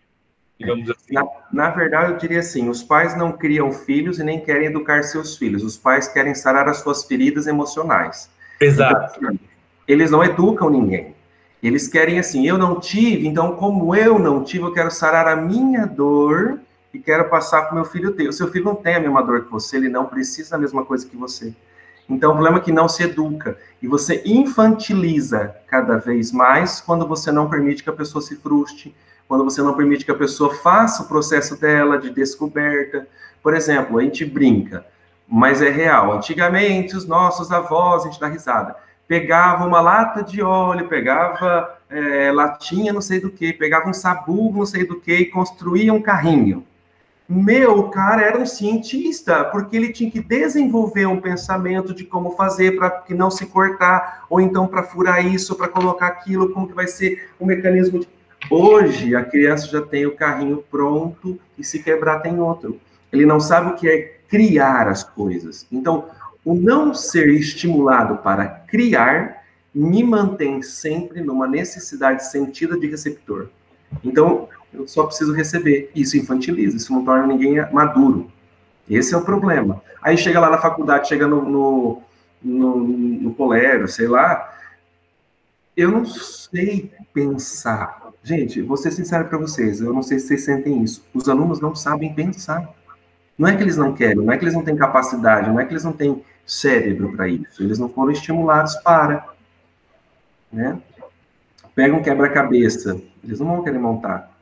digamos 0.60 0.90
assim? 0.90 1.14
Na, 1.14 1.26
na, 1.52 1.70
verdade, 1.70 2.14
eu 2.14 2.18
diria 2.18 2.40
assim: 2.40 2.70
os 2.70 2.84
pais 2.84 3.18
não 3.18 3.32
criam 3.32 3.72
filhos 3.72 4.20
e 4.20 4.24
nem 4.24 4.40
querem 4.40 4.68
educar 4.68 5.04
seus 5.04 5.38
filhos. 5.38 5.64
Os 5.64 5.78
pais 5.78 6.08
querem 6.08 6.34
sarar 6.34 6.68
as 6.68 6.78
suas 6.78 7.04
feridas 7.04 7.48
emocionais. 7.48 8.30
Exato. 8.60 9.18
Então, 9.18 9.40
eles 9.88 10.10
não 10.12 10.24
educam 10.24 10.70
ninguém. 10.70 11.16
Eles 11.62 11.88
querem 11.88 12.20
assim: 12.20 12.48
eu 12.48 12.58
não 12.58 12.80
tive, 12.80 13.28
então, 13.28 13.56
como 13.56 13.96
eu 13.96 14.18
não 14.20 14.44
tive, 14.44 14.64
eu 14.64 14.74
quero 14.74 14.92
sarar 14.92 15.28
a 15.28 15.36
minha 15.36 15.86
dor 15.86 16.60
e 16.96 17.00
quero 17.00 17.30
passar 17.30 17.64
para 17.64 17.74
o 17.74 17.76
meu 17.76 17.84
filho 17.84 18.14
ter. 18.14 18.30
O 18.30 18.34
seu 18.34 18.50
filho 18.50 18.64
não 18.64 18.76
tem 18.76 18.96
a 18.96 19.00
mesma 19.02 19.22
dor 19.22 19.44
que 19.44 19.52
você, 19.52 19.76
ele 19.76 19.90
não 19.90 20.06
precisa 20.06 20.52
da 20.52 20.58
mesma 20.58 20.86
coisa 20.86 21.06
que 21.06 21.18
você. 21.18 21.54
Então, 22.08 22.32
o 22.32 22.34
problema 22.34 22.58
é 22.58 22.62
que 22.62 22.72
não 22.72 22.88
se 22.88 23.04
educa. 23.04 23.58
E 23.82 23.88
você 23.88 24.22
infantiliza 24.26 25.54
cada 25.68 25.98
vez 25.98 26.32
mais 26.32 26.80
quando 26.80 27.06
você 27.06 27.34
não 27.34 27.50
permite 27.50 27.84
que 27.84 27.90
a 27.90 27.94
pessoa 27.94 28.22
se 28.22 28.38
frustre, 28.38 28.96
quando 29.28 29.44
você 29.44 29.62
não 29.62 29.74
permite 29.74 30.06
que 30.06 30.12
a 30.12 30.16
pessoa 30.16 30.54
faça 30.54 31.04
o 31.04 31.08
processo 31.08 31.60
dela 31.60 31.98
de 31.98 32.12
descoberta. 32.12 33.06
Por 33.44 33.54
exemplo, 33.54 34.00
a 34.00 34.02
gente 34.02 34.24
brinca, 34.24 34.86
mas 35.28 35.62
é 35.62 35.70
real. 35.70 36.14
Antigamente, 36.14 36.96
os 36.96 37.06
nossos 37.06 37.52
avós, 37.52 38.04
a 38.04 38.06
gente 38.06 38.22
dá 38.22 38.28
risada, 38.28 38.74
pegava 39.06 39.66
uma 39.66 39.82
lata 39.82 40.24
de 40.24 40.42
óleo, 40.42 40.88
pegava 40.88 41.78
é, 41.90 42.32
latinha 42.32 42.94
não 42.94 43.02
sei 43.02 43.20
do 43.20 43.30
que, 43.30 43.52
pegava 43.52 43.90
um 43.90 43.94
sabugo 43.94 44.60
não 44.60 44.66
sei 44.66 44.86
do 44.86 45.00
que 45.00 45.14
e 45.14 45.26
construía 45.26 45.94
um 45.94 46.02
carrinho. 46.02 46.66
Meu, 47.28 47.80
o 47.80 47.90
cara 47.90 48.22
era 48.22 48.38
um 48.38 48.46
cientista, 48.46 49.44
porque 49.46 49.76
ele 49.76 49.92
tinha 49.92 50.12
que 50.12 50.22
desenvolver 50.22 51.08
um 51.08 51.20
pensamento 51.20 51.94
de 51.94 52.04
como 52.04 52.32
fazer 52.32 52.76
para 52.78 52.90
que 52.90 53.16
não 53.16 53.32
se 53.32 53.48
cortar, 53.48 54.26
ou 54.30 54.40
então 54.40 54.68
para 54.68 54.84
furar 54.84 55.26
isso, 55.26 55.56
para 55.56 55.68
colocar 55.68 56.08
aquilo, 56.08 56.52
como 56.52 56.68
que 56.68 56.74
vai 56.74 56.88
ser 56.88 57.30
o 57.40 57.46
mecanismo 57.46 58.00
de 58.00 58.08
Hoje, 58.50 59.16
a 59.16 59.24
criança 59.24 59.68
já 59.68 59.82
tem 59.82 60.06
o 60.06 60.16
carrinho 60.16 60.64
pronto 60.70 61.40
e 61.58 61.64
se 61.64 61.82
quebrar 61.82 62.20
tem 62.20 62.40
outro. 62.40 62.80
Ele 63.12 63.26
não 63.26 63.40
sabe 63.40 63.72
o 63.72 63.76
que 63.76 63.88
é 63.88 64.20
criar 64.28 64.88
as 64.88 65.04
coisas. 65.04 65.66
Então, 65.72 66.06
o 66.44 66.54
não 66.54 66.94
ser 66.94 67.28
estimulado 67.30 68.18
para 68.18 68.46
criar 68.46 69.44
me 69.74 70.04
mantém 70.04 70.62
sempre 70.62 71.22
numa 71.22 71.48
necessidade 71.48 72.28
sentida 72.28 72.78
de 72.78 72.88
receptor. 72.88 73.50
Então, 74.04 74.48
eu 74.78 74.88
só 74.88 75.06
preciso 75.06 75.34
receber. 75.34 75.92
Isso 75.96 76.18
infantiliza, 76.18 76.78
isso 76.78 76.94
não 76.94 77.04
torna 77.04 77.28
ninguém 77.28 77.56
maduro. 77.72 78.32
Esse 78.90 79.14
é 79.14 79.18
o 79.18 79.26
problema. 79.26 79.82
Aí 80.02 80.18
chega 80.18 80.40
lá 80.40 80.50
na 80.50 80.58
faculdade, 80.58 81.08
chega 81.08 81.28
no, 81.28 81.42
no, 81.42 82.02
no, 82.42 82.78
no 82.78 83.34
colégio, 83.34 83.88
sei 83.88 84.08
lá, 84.08 84.54
eu 85.76 85.92
não 85.92 86.06
sei 86.06 86.92
pensar. 87.14 88.02
Gente, 88.24 88.62
vou 88.62 88.78
ser 88.78 88.92
sincero 88.92 89.26
para 89.26 89.38
vocês, 89.38 89.82
eu 89.82 89.94
não 89.94 90.02
sei 90.02 90.20
se 90.20 90.28
vocês 90.28 90.46
sentem 90.46 90.82
isso. 90.84 91.06
Os 91.14 91.28
alunos 91.28 91.60
não 91.60 91.76
sabem 91.76 92.14
pensar. 92.14 92.74
Não 93.38 93.48
é 93.48 93.56
que 93.56 93.64
eles 93.64 93.76
não 93.76 93.94
querem, 93.94 94.16
não 94.16 94.32
é 94.32 94.38
que 94.38 94.46
eles 94.46 94.54
não 94.54 94.64
têm 94.64 94.78
capacidade, 94.78 95.50
não 95.50 95.60
é 95.60 95.66
que 95.66 95.74
eles 95.74 95.84
não 95.84 95.92
têm 95.92 96.24
cérebro 96.46 97.12
para 97.16 97.28
isso. 97.28 97.62
Eles 97.62 97.78
não 97.78 97.90
foram 97.90 98.12
estimulados 98.12 98.76
para. 98.78 99.28
Né? 100.52 100.80
Pega 101.74 101.94
um 101.94 102.02
quebra-cabeça. 102.02 103.02
Eles 103.24 103.40
não 103.40 103.48
vão 103.48 103.64
querer 103.64 103.80
montar. 103.80 104.35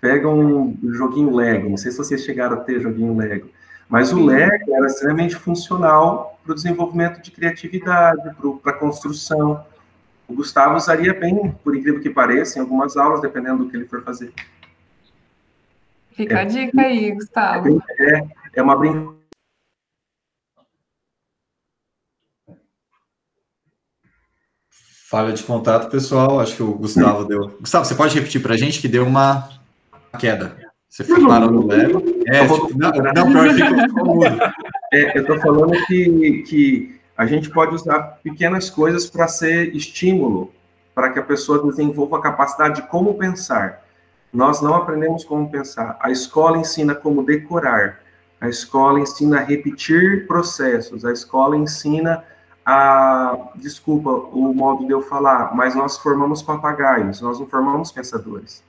Pega 0.00 0.28
um 0.28 0.76
joguinho 0.92 1.34
Lego, 1.34 1.68
não 1.68 1.76
sei 1.76 1.90
se 1.90 1.98
vocês 1.98 2.24
chegaram 2.24 2.56
a 2.56 2.60
ter 2.60 2.80
joguinho 2.80 3.16
Lego, 3.16 3.48
mas 3.88 4.12
o 4.12 4.24
Lego 4.24 4.74
era 4.74 4.86
extremamente 4.86 5.34
funcional 5.34 6.38
para 6.44 6.52
o 6.52 6.54
desenvolvimento 6.54 7.20
de 7.20 7.30
criatividade, 7.30 8.22
para 8.62 8.72
a 8.72 8.76
construção. 8.76 9.64
O 10.28 10.34
Gustavo 10.34 10.76
usaria 10.76 11.14
bem, 11.14 11.52
por 11.64 11.74
incrível 11.74 12.00
que 12.00 12.10
pareça, 12.10 12.58
em 12.58 12.62
algumas 12.62 12.96
aulas, 12.96 13.20
dependendo 13.20 13.64
do 13.64 13.70
que 13.70 13.76
ele 13.76 13.86
for 13.86 14.02
fazer. 14.02 14.32
Fica 16.12 16.38
é, 16.38 16.40
a 16.42 16.44
dica 16.44 16.80
aí, 16.80 17.12
Gustavo. 17.12 17.82
É, 17.98 18.26
é 18.54 18.62
uma 18.62 18.76
brincadeira 18.76 19.18
Falha 25.08 25.32
de 25.32 25.42
contato, 25.42 25.90
pessoal. 25.90 26.38
Acho 26.38 26.56
que 26.56 26.62
o 26.62 26.74
Gustavo 26.74 27.24
deu. 27.24 27.56
Gustavo, 27.58 27.86
você 27.86 27.94
pode 27.94 28.14
repetir 28.14 28.42
para 28.42 28.52
a 28.52 28.56
gente 28.58 28.78
que 28.78 28.86
deu 28.86 29.06
uma 29.06 29.48
queda. 30.18 30.56
Você 30.88 31.04
parou 31.04 31.50
no 31.50 31.66
Lego. 31.66 32.02
É, 32.26 32.46
tipo, 32.46 32.78
não, 32.78 32.90
não, 32.90 33.32
pior 33.32 34.52
é, 34.92 35.16
Eu 35.16 35.22
estou 35.22 35.38
falando 35.40 35.72
que, 35.86 36.42
que 36.46 37.00
a 37.16 37.26
gente 37.26 37.50
pode 37.50 37.74
usar 37.74 38.18
pequenas 38.22 38.70
coisas 38.70 39.08
para 39.08 39.28
ser 39.28 39.74
estímulo, 39.74 40.52
para 40.94 41.10
que 41.10 41.18
a 41.18 41.22
pessoa 41.22 41.62
desenvolva 41.62 42.18
a 42.18 42.22
capacidade 42.22 42.82
de 42.82 42.88
como 42.88 43.14
pensar. 43.14 43.84
Nós 44.32 44.60
não 44.60 44.74
aprendemos 44.74 45.24
como 45.24 45.50
pensar. 45.50 45.98
A 46.00 46.10
escola 46.10 46.58
ensina 46.58 46.94
como 46.94 47.24
decorar. 47.24 48.00
A 48.40 48.48
escola 48.48 49.00
ensina 49.00 49.38
a 49.38 49.42
repetir 49.42 50.26
processos. 50.26 51.04
A 51.04 51.12
escola 51.12 51.56
ensina 51.56 52.24
a, 52.70 53.50
desculpa 53.56 54.10
o 54.10 54.52
modo 54.52 54.86
de 54.86 54.92
eu 54.92 55.00
falar, 55.00 55.54
mas 55.54 55.74
nós 55.74 55.96
formamos 55.96 56.42
papagaios, 56.42 57.18
nós 57.22 57.40
não 57.40 57.46
formamos 57.46 57.90
pensadores. 57.90 58.62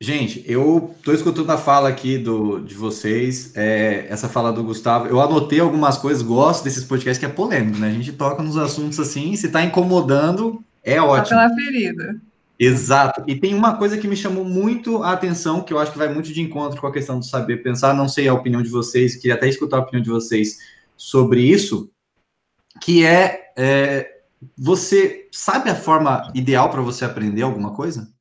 Gente, 0.00 0.44
eu 0.46 0.94
estou 0.98 1.14
escutando 1.14 1.50
a 1.50 1.56
fala 1.56 1.88
aqui 1.88 2.18
do, 2.18 2.58
de 2.60 2.74
vocês, 2.74 3.56
é, 3.56 4.06
essa 4.08 4.28
fala 4.28 4.52
do 4.52 4.62
Gustavo. 4.62 5.06
Eu 5.06 5.20
anotei 5.20 5.60
algumas 5.60 5.96
coisas, 5.96 6.22
gosto 6.22 6.64
desses 6.64 6.84
podcasts 6.84 7.18
que 7.18 7.24
é 7.24 7.28
polêmico, 7.28 7.78
né? 7.78 7.88
A 7.88 7.92
gente 7.92 8.12
toca 8.12 8.42
nos 8.42 8.56
assuntos 8.56 8.98
assim, 9.00 9.34
se 9.36 9.46
está 9.46 9.62
incomodando, 9.62 10.62
é 10.82 11.00
ótimo. 11.00 11.38
Tá 11.38 11.48
pela 11.48 11.54
ferida. 11.54 12.20
Exato. 12.58 13.22
E 13.26 13.34
tem 13.34 13.54
uma 13.54 13.76
coisa 13.76 13.96
que 13.96 14.06
me 14.06 14.16
chamou 14.16 14.44
muito 14.44 15.02
a 15.02 15.12
atenção, 15.12 15.62
que 15.62 15.72
eu 15.72 15.78
acho 15.78 15.92
que 15.92 15.98
vai 15.98 16.12
muito 16.12 16.32
de 16.32 16.40
encontro 16.40 16.80
com 16.80 16.86
a 16.86 16.92
questão 16.92 17.18
do 17.18 17.24
saber 17.24 17.62
pensar. 17.62 17.94
Não 17.94 18.08
sei 18.08 18.28
a 18.28 18.34
opinião 18.34 18.62
de 18.62 18.68
vocês, 18.68 19.16
queria 19.16 19.34
até 19.34 19.48
escutar 19.48 19.78
a 19.78 19.80
opinião 19.80 20.02
de 20.02 20.10
vocês 20.10 20.58
sobre 20.96 21.40
isso 21.40 21.90
que 22.80 23.04
é, 23.04 23.52
é 23.56 24.10
você 24.56 25.28
sabe 25.32 25.70
a 25.70 25.74
forma 25.74 26.30
ideal 26.34 26.70
para 26.70 26.82
você 26.82 27.04
aprender 27.04 27.42
alguma 27.42 27.72
coisa? 27.74 28.12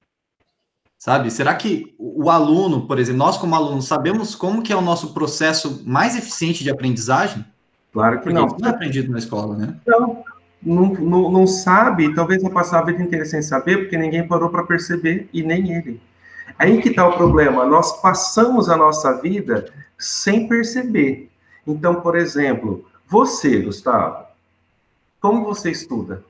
Sabe? 1.04 1.30
Será 1.30 1.54
que 1.54 1.94
o 2.00 2.30
aluno, 2.30 2.88
por 2.88 2.98
exemplo, 2.98 3.20
nós 3.20 3.36
como 3.38 3.54
alunos 3.54 3.88
sabemos 3.88 4.36
como 4.36 4.64
que 4.64 4.72
é 4.72 4.76
o 4.78 4.80
nosso 4.80 5.14
processo 5.14 5.84
mais 5.86 6.16
eficiente 6.16 6.64
de 6.64 6.70
aprendizagem? 6.70 7.46
Claro 7.92 8.20
que 8.20 8.24
Porque 8.24 8.40
não. 8.40 8.48
não 8.58 8.70
é 8.70 8.72
aprendido 8.72 9.12
na 9.12 9.18
escola, 9.18 9.58
né? 9.58 9.76
Não, 9.86 10.24
não, 10.62 10.94
não, 10.94 11.30
não 11.30 11.46
sabe, 11.46 12.16
talvez 12.16 12.42
não 12.42 12.52
passar 12.52 12.80
a 12.80 12.86
vida 12.86 13.04
inteira 13.04 13.26
sem 13.26 13.42
saber, 13.42 13.80
porque 13.80 13.98
ninguém 13.98 14.26
parou 14.26 14.48
para 14.48 14.64
perceber 14.64 15.28
e 15.34 15.44
nem 15.44 15.74
ele. 15.74 16.00
Aí 16.58 16.82
que 16.82 16.88
está 16.88 17.06
o 17.06 17.18
problema. 17.18 17.66
Nós 17.66 18.02
passamos 18.02 18.70
a 18.70 18.78
nossa 18.78 19.20
vida 19.20 19.66
sem 20.00 20.48
perceber. 20.48 21.30
Então, 21.68 21.96
por 21.96 22.16
exemplo, 22.16 22.86
você, 23.10 23.60
Gustavo, 23.60 24.24
como 25.20 25.44
você 25.44 25.70
estuda? 25.70 26.24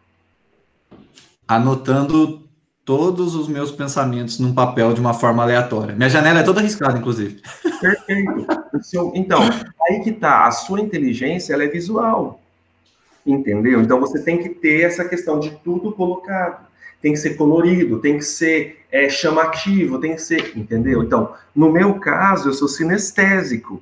Anotando 1.47 2.42
todos 2.85 3.35
os 3.35 3.47
meus 3.47 3.71
pensamentos 3.71 4.39
num 4.39 4.53
papel 4.53 4.93
de 4.93 4.99
uma 4.99 5.13
forma 5.13 5.43
aleatória. 5.43 5.95
Minha 5.95 6.09
janela 6.09 6.39
é 6.39 6.43
toda 6.43 6.59
arriscada, 6.59 6.97
inclusive. 6.97 7.41
Perfeito. 7.79 8.45
Então, 9.13 9.41
aí 9.87 10.01
que 10.01 10.11
tá. 10.11 10.45
A 10.45 10.51
sua 10.51 10.81
inteligência, 10.81 11.53
ela 11.53 11.63
é 11.63 11.67
visual. 11.67 12.41
Entendeu? 13.25 13.81
Então, 13.81 13.99
você 13.99 14.21
tem 14.21 14.37
que 14.41 14.49
ter 14.49 14.81
essa 14.81 15.05
questão 15.05 15.39
de 15.39 15.51
tudo 15.63 15.91
colocado. 15.91 16.67
Tem 17.01 17.13
que 17.13 17.19
ser 17.19 17.35
colorido, 17.35 17.99
tem 17.99 18.17
que 18.17 18.23
ser 18.23 18.85
é, 18.91 19.09
chamativo, 19.09 19.99
tem 19.99 20.15
que 20.15 20.21
ser... 20.21 20.57
Entendeu? 20.57 21.03
Então, 21.03 21.33
no 21.55 21.71
meu 21.71 21.95
caso, 21.99 22.49
eu 22.49 22.53
sou 22.53 22.67
sinestésico 22.67 23.81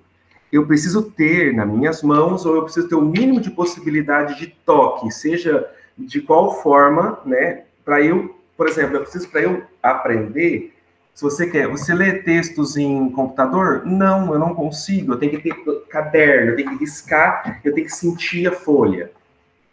eu 0.51 0.67
preciso 0.67 1.03
ter 1.03 1.53
nas 1.53 1.67
minhas 1.67 2.03
mãos, 2.03 2.45
ou 2.45 2.55
eu 2.55 2.63
preciso 2.63 2.89
ter 2.89 2.95
o 2.95 3.01
mínimo 3.01 3.39
de 3.39 3.49
possibilidade 3.49 4.37
de 4.37 4.47
toque, 4.47 5.09
seja 5.09 5.65
de 5.97 6.19
qual 6.19 6.61
forma, 6.61 7.19
né? 7.25 7.63
Para 7.85 8.01
eu, 8.01 8.35
por 8.61 8.69
exemplo, 8.69 8.97
eu 8.97 9.01
preciso 9.01 9.27
para 9.27 9.41
eu 9.41 9.63
aprender. 9.81 10.71
Se 11.15 11.23
você 11.23 11.49
quer, 11.49 11.67
você 11.67 11.95
lê 11.95 12.19
textos 12.19 12.77
em 12.77 13.09
computador? 13.09 13.81
Não, 13.87 14.31
eu 14.31 14.39
não 14.39 14.53
consigo. 14.53 15.13
Eu 15.13 15.17
tenho 15.17 15.31
que 15.31 15.39
ter 15.39 15.55
caderno, 15.89 16.51
eu 16.51 16.55
tenho 16.55 16.69
que 16.69 16.75
riscar, 16.75 17.59
eu 17.63 17.73
tenho 17.73 17.87
que 17.87 17.91
sentir 17.91 18.47
a 18.47 18.51
folha. 18.51 19.09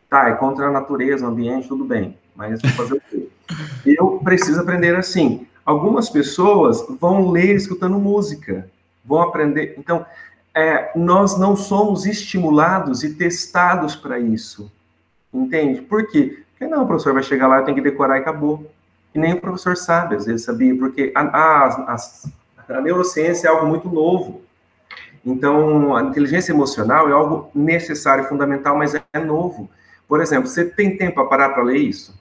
Tá, 0.08 0.30
é 0.30 0.32
contra 0.32 0.68
a 0.68 0.70
natureza, 0.70 1.26
o 1.26 1.28
ambiente, 1.28 1.68
tudo 1.68 1.84
bem. 1.84 2.16
Mas 2.34 2.62
vou 2.62 2.70
fazer 2.70 2.94
o 2.94 3.02
quê? 3.10 3.28
Eu 3.84 4.20
preciso 4.24 4.58
aprender 4.58 4.96
assim. 4.96 5.46
Algumas 5.66 6.08
pessoas 6.08 6.82
vão 6.98 7.30
ler 7.30 7.56
escutando 7.56 7.98
música, 7.98 8.70
vão 9.04 9.20
aprender. 9.20 9.74
Então, 9.76 10.06
é, 10.54 10.92
nós 10.96 11.38
não 11.38 11.56
somos 11.56 12.06
estimulados 12.06 13.04
e 13.04 13.12
testados 13.12 13.94
para 13.94 14.18
isso. 14.18 14.72
Entende? 15.30 15.82
Por 15.82 16.06
quê? 16.06 16.42
Porque 16.58 16.74
não, 16.74 16.82
o 16.82 16.86
professor 16.86 17.14
vai 17.14 17.22
chegar 17.22 17.46
lá, 17.46 17.62
tem 17.62 17.74
que 17.74 17.80
decorar 17.80 18.16
e 18.16 18.20
acabou. 18.20 18.68
Nem 19.18 19.34
o 19.34 19.40
professor 19.40 19.76
sabe, 19.76 20.14
às 20.14 20.26
vezes, 20.26 20.44
sabia? 20.44 20.76
Porque 20.76 21.12
a, 21.14 21.20
a, 21.20 21.94
a, 21.94 21.96
a 22.76 22.80
neurociência 22.80 23.48
é 23.48 23.50
algo 23.50 23.66
muito 23.66 23.88
novo. 23.88 24.42
Então, 25.26 25.96
a 25.96 26.02
inteligência 26.02 26.52
emocional 26.52 27.08
é 27.08 27.12
algo 27.12 27.50
necessário, 27.54 28.24
fundamental, 28.24 28.76
mas 28.76 28.94
é 28.94 29.18
novo. 29.18 29.68
Por 30.06 30.20
exemplo, 30.20 30.48
você 30.48 30.64
tem 30.64 30.96
tempo 30.96 31.16
para 31.16 31.24
parar 31.24 31.48
para 31.50 31.62
ler 31.62 31.78
isso? 31.78 32.16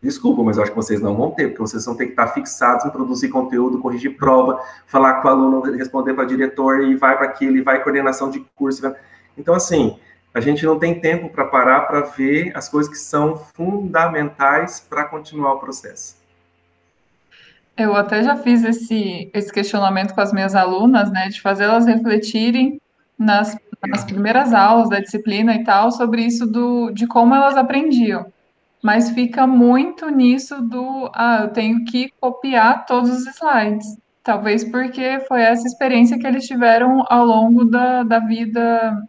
Desculpa, 0.00 0.42
mas 0.42 0.56
eu 0.56 0.62
acho 0.62 0.72
que 0.72 0.76
vocês 0.76 1.00
não 1.00 1.16
vão 1.16 1.32
ter, 1.32 1.48
porque 1.48 1.60
vocês 1.60 1.84
vão 1.84 1.96
ter 1.96 2.06
que 2.06 2.12
estar 2.12 2.28
fixados 2.28 2.84
em 2.84 2.90
produzir 2.90 3.28
conteúdo, 3.28 3.80
corrigir 3.80 4.16
prova, 4.16 4.60
falar 4.86 5.14
com 5.14 5.28
o 5.28 5.30
aluno, 5.30 5.60
responder 5.76 6.14
para 6.14 6.24
o 6.24 6.26
diretor 6.26 6.80
e 6.82 6.94
vai 6.94 7.16
para 7.16 7.26
aquilo, 7.26 7.56
e 7.56 7.62
vai 7.62 7.82
coordenação 7.82 8.30
de 8.30 8.40
curso. 8.54 8.94
Então, 9.36 9.54
assim, 9.54 9.98
a 10.38 10.40
gente 10.40 10.64
não 10.64 10.78
tem 10.78 11.00
tempo 11.00 11.28
para 11.28 11.44
parar 11.44 11.82
para 11.82 12.00
ver 12.02 12.56
as 12.56 12.68
coisas 12.68 12.90
que 12.90 12.98
são 12.98 13.36
fundamentais 13.54 14.80
para 14.80 15.04
continuar 15.04 15.54
o 15.54 15.58
processo. 15.58 16.16
Eu 17.76 17.94
até 17.94 18.22
já 18.22 18.36
fiz 18.36 18.64
esse, 18.64 19.30
esse 19.32 19.52
questionamento 19.52 20.14
com 20.14 20.20
as 20.20 20.32
minhas 20.32 20.54
alunas, 20.54 21.10
né, 21.12 21.28
de 21.28 21.40
fazer 21.40 21.64
elas 21.64 21.86
refletirem 21.86 22.80
nas, 23.18 23.56
nas 23.86 24.04
primeiras 24.04 24.52
aulas 24.52 24.88
da 24.88 24.98
disciplina 24.98 25.54
e 25.54 25.64
tal, 25.64 25.92
sobre 25.92 26.22
isso 26.22 26.46
do, 26.46 26.90
de 26.90 27.06
como 27.06 27.34
elas 27.34 27.56
aprendiam 27.56 28.32
mas 28.82 29.10
fica 29.10 29.46
muito 29.46 30.08
nisso 30.08 30.62
do, 30.62 31.10
ah, 31.14 31.40
eu 31.42 31.48
tenho 31.48 31.84
que 31.84 32.12
copiar 32.20 32.86
todos 32.86 33.10
os 33.10 33.26
slides. 33.26 33.98
Talvez 34.22 34.64
porque 34.64 35.20
foi 35.26 35.42
essa 35.42 35.66
experiência 35.66 36.18
que 36.18 36.26
eles 36.26 36.46
tiveram 36.46 37.04
ao 37.08 37.24
longo 37.24 37.64
da, 37.64 38.02
da 38.02 38.18
vida 38.20 39.02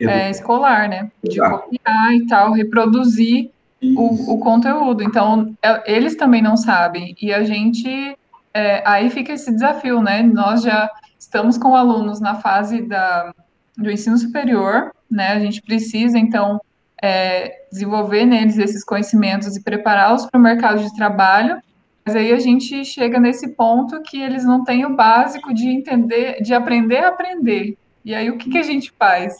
é, 0.00 0.30
escolar, 0.30 0.88
né? 0.88 1.10
De 1.22 1.38
copiar 1.38 2.14
e 2.14 2.26
tal, 2.26 2.52
reproduzir 2.52 3.50
o, 3.82 4.34
o, 4.34 4.38
conteúdo. 4.38 5.02
Então, 5.02 5.54
é, 5.62 5.94
eles 5.94 6.16
também 6.16 6.42
não 6.42 6.56
sabem. 6.56 7.16
E 7.20 7.32
a 7.32 7.42
gente. 7.44 8.16
É, 8.52 8.82
aí 8.86 9.10
fica 9.10 9.32
esse 9.32 9.52
desafio, 9.52 10.02
né? 10.02 10.22
Nós 10.22 10.62
já 10.62 10.90
estamos 11.18 11.58
com 11.58 11.74
alunos 11.76 12.20
na 12.20 12.36
fase 12.36 12.82
da, 12.82 13.34
do 13.76 13.90
ensino 13.90 14.16
superior, 14.16 14.92
né? 15.10 15.32
A 15.32 15.38
gente 15.38 15.60
precisa, 15.60 16.18
então, 16.18 16.60
é, 17.02 17.66
desenvolver 17.70 18.24
neles 18.24 18.58
esses 18.58 18.82
conhecimentos 18.82 19.56
e 19.56 19.62
prepará-los 19.62 20.26
para 20.26 20.38
o 20.38 20.42
mercado 20.42 20.82
de 20.82 20.94
trabalho, 20.96 21.60
mas 22.04 22.16
aí 22.16 22.32
a 22.32 22.38
gente 22.38 22.84
chega 22.84 23.18
nesse 23.18 23.48
ponto 23.48 24.00
que 24.02 24.20
eles 24.20 24.44
não 24.44 24.64
têm 24.64 24.86
o 24.86 24.94
básico 24.94 25.52
de 25.52 25.68
entender, 25.68 26.40
de 26.40 26.54
aprender 26.54 26.98
a 26.98 27.08
aprender. 27.08 27.76
E 28.06 28.14
aí 28.14 28.30
o 28.30 28.38
que, 28.38 28.48
que 28.48 28.58
a 28.58 28.62
gente 28.62 28.94
faz? 28.96 29.34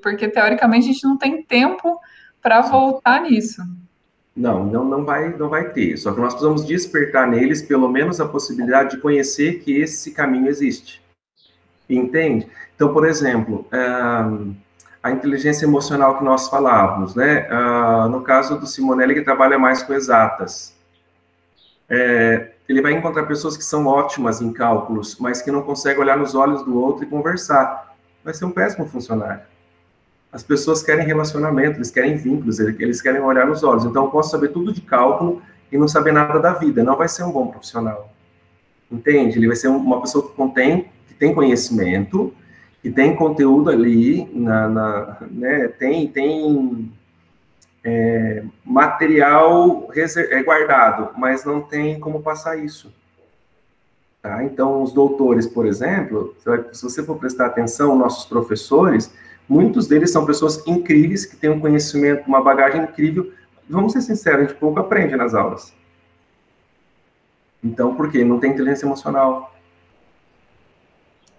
Porque 0.00 0.28
teoricamente 0.28 0.88
a 0.88 0.92
gente 0.92 1.02
não 1.02 1.18
tem 1.18 1.42
tempo 1.42 1.98
para 2.40 2.60
voltar 2.60 3.20
nisso. 3.22 3.60
Não, 4.36 4.64
não, 4.64 4.84
não 4.84 5.04
vai, 5.04 5.36
não 5.36 5.48
vai 5.48 5.70
ter. 5.70 5.96
Só 5.96 6.12
que 6.12 6.20
nós 6.20 6.32
precisamos 6.32 6.64
despertar 6.64 7.26
neles 7.26 7.60
pelo 7.60 7.88
menos 7.88 8.20
a 8.20 8.28
possibilidade 8.28 8.92
de 8.92 9.02
conhecer 9.02 9.58
que 9.64 9.80
esse 9.80 10.12
caminho 10.12 10.46
existe. 10.46 11.02
Entende? 11.90 12.46
Então, 12.76 12.92
por 12.92 13.04
exemplo, 13.04 13.66
um, 13.72 14.54
a 15.02 15.10
inteligência 15.10 15.66
emocional 15.66 16.16
que 16.16 16.22
nós 16.22 16.48
falávamos, 16.48 17.16
né? 17.16 17.48
Ah, 17.50 18.06
no 18.08 18.22
caso 18.22 18.60
do 18.60 18.66
Simonelli, 18.68 19.14
que 19.14 19.22
trabalha 19.22 19.58
mais 19.58 19.82
com 19.82 19.92
exatas. 19.92 20.72
É, 21.88 22.52
ele 22.68 22.80
vai 22.80 22.92
encontrar 22.92 23.24
pessoas 23.24 23.56
que 23.56 23.64
são 23.64 23.86
ótimas 23.86 24.40
em 24.40 24.52
cálculos, 24.52 25.18
mas 25.18 25.42
que 25.42 25.50
não 25.50 25.62
conseguem 25.62 26.00
olhar 26.00 26.16
nos 26.16 26.36
olhos 26.36 26.62
do 26.62 26.80
outro 26.80 27.02
e 27.02 27.08
conversar. 27.08 27.93
Vai 28.24 28.32
ser 28.34 28.46
um 28.46 28.50
péssimo 28.50 28.86
funcionário. 28.86 29.42
As 30.32 30.42
pessoas 30.42 30.82
querem 30.82 31.06
relacionamento, 31.06 31.78
eles 31.78 31.90
querem 31.90 32.16
vínculos, 32.16 32.58
eles 32.58 33.00
querem 33.00 33.20
olhar 33.20 33.46
nos 33.46 33.62
olhos. 33.62 33.84
Então, 33.84 34.06
eu 34.06 34.10
posso 34.10 34.30
saber 34.30 34.48
tudo 34.48 34.72
de 34.72 34.80
cálculo, 34.80 35.42
e 35.74 35.78
não 35.78 35.88
saber 35.88 36.12
nada 36.12 36.38
da 36.38 36.52
vida. 36.52 36.84
Não 36.84 36.96
vai 36.96 37.08
ser 37.08 37.24
um 37.24 37.32
bom 37.32 37.48
profissional. 37.48 38.12
Entende? 38.90 39.38
Ele 39.38 39.48
vai 39.48 39.56
ser 39.56 39.66
uma 39.66 40.00
pessoa 40.00 40.28
que 40.28 40.36
contém, 40.36 40.88
que 41.08 41.14
tem 41.14 41.34
conhecimento, 41.34 42.32
que 42.80 42.90
tem 42.90 43.16
conteúdo 43.16 43.70
ali, 43.70 44.30
na, 44.32 44.68
na 44.68 45.16
né, 45.30 45.66
tem, 45.68 46.06
tem 46.06 46.92
é, 47.82 48.44
material 48.64 49.88
é, 49.96 50.42
guardado, 50.44 51.10
mas 51.18 51.44
não 51.44 51.60
tem 51.60 51.98
como 51.98 52.22
passar 52.22 52.56
isso. 52.56 52.94
Tá? 54.24 54.42
Então, 54.42 54.82
os 54.82 54.90
doutores, 54.90 55.46
por 55.46 55.66
exemplo, 55.66 56.34
se 56.72 56.82
você 56.82 57.04
for 57.04 57.18
prestar 57.18 57.44
atenção, 57.44 57.94
nossos 57.94 58.24
professores, 58.24 59.12
muitos 59.46 59.86
deles 59.86 60.10
são 60.10 60.24
pessoas 60.24 60.66
incríveis, 60.66 61.26
que 61.26 61.36
têm 61.36 61.50
um 61.50 61.60
conhecimento, 61.60 62.26
uma 62.26 62.40
bagagem 62.40 62.84
incrível. 62.84 63.30
Vamos 63.68 63.92
ser 63.92 64.00
sinceros, 64.00 64.38
a 64.38 64.48
gente 64.48 64.58
pouco 64.58 64.80
aprende 64.80 65.14
nas 65.14 65.34
aulas. 65.34 65.74
Então, 67.62 67.94
por 67.94 68.10
quê? 68.10 68.24
Não 68.24 68.40
tem 68.40 68.52
inteligência 68.52 68.86
emocional. 68.86 69.53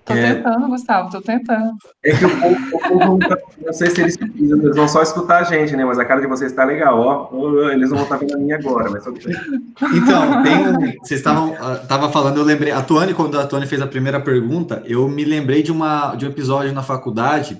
Tô 0.06 0.13
é... 0.13 0.36
tentando, 0.36 0.68
Gustavo, 0.68 1.10
tô 1.10 1.20
tentando. 1.20 1.76
É 2.04 2.15
que 2.15 2.26
o 2.26 2.39
povo, 2.39 2.58
o 2.74 2.80
povo 2.80 3.20
tá, 3.20 3.38
não 3.65 3.74
sei 3.74 3.89
se 3.89 4.02
eles, 4.02 4.18
eles 4.22 4.76
vão 4.76 4.88
só 4.88 5.02
escutar 5.02 5.39
a 5.39 5.44
gente, 5.44 5.76
né? 5.76 5.84
Mas 5.84 5.98
a 5.98 6.06
cara 6.06 6.22
de 6.22 6.28
vocês 6.28 6.52
está 6.52 6.63
legal, 6.63 7.00
ó. 7.00 7.72
Eles 7.72 7.89
não 7.89 7.98
vão 7.98 8.06
estar 8.06 8.20
tá 8.20 8.22
vendo 8.22 8.36
a 8.36 8.38
minha 8.38 8.56
agora, 8.56 8.89
mas 8.91 9.04
Então, 9.08 10.44
tem 10.44 10.68
um, 10.68 11.04
vocês 11.04 11.20
estavam 11.20 11.56
ah, 11.60 11.78
tava 11.88 12.12
falando, 12.12 12.38
eu 12.38 12.44
lembrei, 12.44 12.72
a 12.72 12.84
Tuane, 12.84 13.15
quando 13.15 13.39
a 13.39 13.48
Tuane 13.48 13.65
fez 13.65 13.82
a 13.82 13.88
primeira 13.88 14.20
pergunta, 14.20 14.84
eu 14.86 15.08
me 15.10 15.26
lembrei 15.26 15.63
de, 15.63 15.72
uma, 15.72 16.15
de 16.15 16.26
um 16.26 16.30
episódio 16.30 16.72
na 16.72 16.84
faculdade 16.84 17.60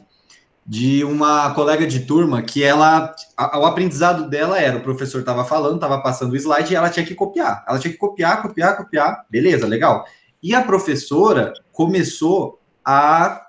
de 0.68 1.04
uma 1.04 1.52
colega 1.54 1.86
de 1.86 2.02
turma 2.02 2.42
que 2.42 2.64
ela, 2.64 3.14
a, 3.38 3.60
o 3.60 3.66
aprendizado 3.66 4.28
dela 4.28 4.60
era, 4.60 4.78
o 4.78 4.82
professor 4.82 5.20
estava 5.20 5.46
falando, 5.46 5.76
estava 5.76 6.02
passando 6.02 6.34
o 6.34 6.36
slide 6.36 6.74
e 6.74 6.76
ela 6.76 6.90
tinha 6.90 7.06
que 7.06 7.14
copiar. 7.14 7.64
Ela 7.68 7.78
tinha 7.78 7.92
que 7.92 8.00
copiar, 8.00 8.42
copiar, 8.42 8.76
copiar, 8.76 9.26
beleza, 9.30 9.68
legal. 9.68 10.06
E 10.46 10.54
a 10.54 10.62
professora 10.62 11.56
começou 11.72 12.62
a 12.86 13.48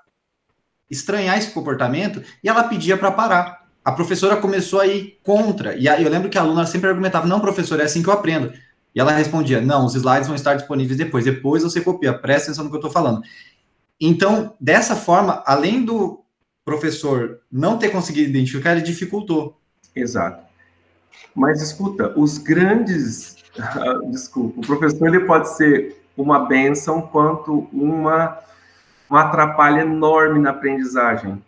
estranhar 0.89 1.37
esse 1.37 1.51
comportamento 1.51 2.23
e 2.43 2.49
ela 2.49 2.63
pedia 2.63 2.97
para 2.97 3.11
parar. 3.11 3.67
A 3.85 3.91
professora 3.91 4.35
começou 4.37 4.79
a 4.79 4.87
ir 4.87 5.19
contra. 5.21 5.75
E 5.75 5.87
aí 5.87 6.03
eu 6.03 6.09
lembro 6.09 6.27
que 6.27 6.39
a 6.39 6.41
aluna 6.41 6.65
sempre 6.65 6.89
argumentava: 6.89 7.27
não, 7.27 7.39
professor, 7.39 7.79
é 7.79 7.83
assim 7.83 8.01
que 8.01 8.09
eu 8.09 8.13
aprendo. 8.13 8.51
E 8.95 8.99
ela 8.99 9.11
respondia: 9.11 9.61
não, 9.61 9.85
os 9.85 9.93
slides 9.93 10.25
vão 10.25 10.35
estar 10.35 10.55
disponíveis 10.55 10.97
depois. 10.97 11.23
Depois 11.23 11.61
você 11.61 11.81
copia, 11.81 12.17
presta 12.17 12.47
atenção 12.47 12.63
no 12.63 12.71
que 12.71 12.77
eu 12.77 12.79
estou 12.79 12.91
falando. 12.91 13.21
Então, 14.01 14.55
dessa 14.59 14.95
forma, 14.95 15.43
além 15.45 15.85
do 15.85 16.23
professor 16.65 17.41
não 17.51 17.77
ter 17.77 17.89
conseguido 17.89 18.27
identificar, 18.27 18.71
ele 18.71 18.81
dificultou. 18.81 19.61
Exato. 19.95 20.43
Mas 21.35 21.61
escuta, 21.61 22.11
os 22.17 22.39
grandes. 22.39 23.37
Desculpa, 24.09 24.61
o 24.61 24.65
professor 24.65 25.07
ele 25.07 25.25
pode 25.25 25.55
ser 25.55 26.06
uma 26.17 26.39
benção 26.39 27.01
quanto 27.01 27.67
uma, 27.71 28.39
uma 29.09 29.21
atrapalha 29.21 29.81
enorme 29.81 30.39
na 30.39 30.49
aprendizagem, 30.49 31.41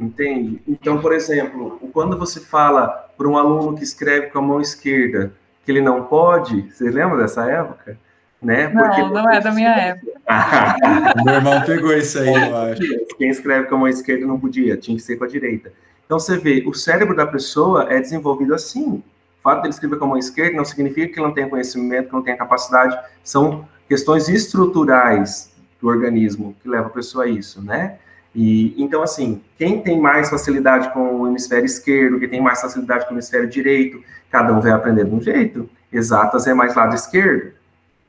entende? 0.00 0.62
Então, 0.66 1.00
por 1.00 1.12
exemplo, 1.12 1.78
quando 1.92 2.18
você 2.18 2.40
fala 2.40 2.88
para 3.16 3.28
um 3.28 3.36
aluno 3.36 3.76
que 3.76 3.84
escreve 3.84 4.28
com 4.28 4.38
a 4.38 4.42
mão 4.42 4.60
esquerda 4.60 5.32
que 5.64 5.70
ele 5.70 5.80
não 5.80 6.04
pode, 6.04 6.72
você 6.72 6.90
lembra 6.90 7.18
dessa 7.18 7.44
época? 7.50 7.98
Né? 8.42 8.68
Porque 8.68 9.00
não, 9.00 9.10
não 9.10 9.30
é 9.30 9.40
da 9.40 9.52
minha 9.52 9.74
época. 9.74 10.12
Meu 11.24 11.34
irmão 11.34 11.62
pegou 11.62 11.92
isso 11.94 12.18
aí, 12.18 12.34
eu 12.34 12.56
acho. 12.56 12.82
Quem 13.16 13.30
escreve 13.30 13.68
com 13.68 13.76
a 13.76 13.78
mão 13.78 13.88
esquerda 13.88 14.26
não 14.26 14.38
podia, 14.38 14.76
tinha 14.76 14.96
que 14.96 15.02
ser 15.02 15.16
com 15.16 15.24
a 15.24 15.28
direita. 15.28 15.72
Então 16.04 16.18
você 16.18 16.36
vê, 16.36 16.62
o 16.66 16.74
cérebro 16.74 17.16
da 17.16 17.26
pessoa 17.26 17.86
é 17.90 18.00
desenvolvido 18.00 18.54
assim. 18.54 19.02
O 19.38 19.42
fato 19.42 19.60
de 19.60 19.66
ele 19.68 19.74
escrever 19.74 19.98
com 19.98 20.04
a 20.04 20.08
mão 20.08 20.18
esquerda 20.18 20.56
não 20.56 20.64
significa 20.64 21.08
que 21.12 21.18
ele 21.18 21.26
não 21.26 21.34
tenha 21.34 21.48
conhecimento, 21.48 22.08
que 22.08 22.12
não 22.12 22.22
tenha 22.22 22.36
capacidade. 22.36 22.98
São 23.22 23.66
questões 23.88 24.28
estruturais 24.28 25.52
do 25.80 25.88
organismo 25.88 26.54
que 26.62 26.68
levam 26.68 26.86
a 26.86 26.90
pessoa 26.90 27.24
a 27.24 27.28
isso, 27.28 27.62
né? 27.62 27.98
E 28.34 28.74
então 28.82 29.02
assim, 29.02 29.42
quem 29.56 29.80
tem 29.80 30.00
mais 30.00 30.30
facilidade 30.30 30.92
com 30.92 31.20
o 31.20 31.26
hemisfério 31.28 31.66
esquerdo, 31.66 32.18
quem 32.18 32.28
tem 32.28 32.40
mais 32.40 32.60
facilidade 32.60 33.06
com 33.06 33.12
o 33.12 33.14
hemisfério 33.14 33.48
direito, 33.48 34.02
cada 34.30 34.52
um 34.52 34.60
vai 34.60 34.72
aprender 34.72 35.04
de 35.04 35.14
um 35.14 35.20
jeito. 35.20 35.68
Exatas 35.92 36.46
é 36.46 36.54
mais 36.54 36.74
lado 36.74 36.94
esquerdo, 36.94 37.52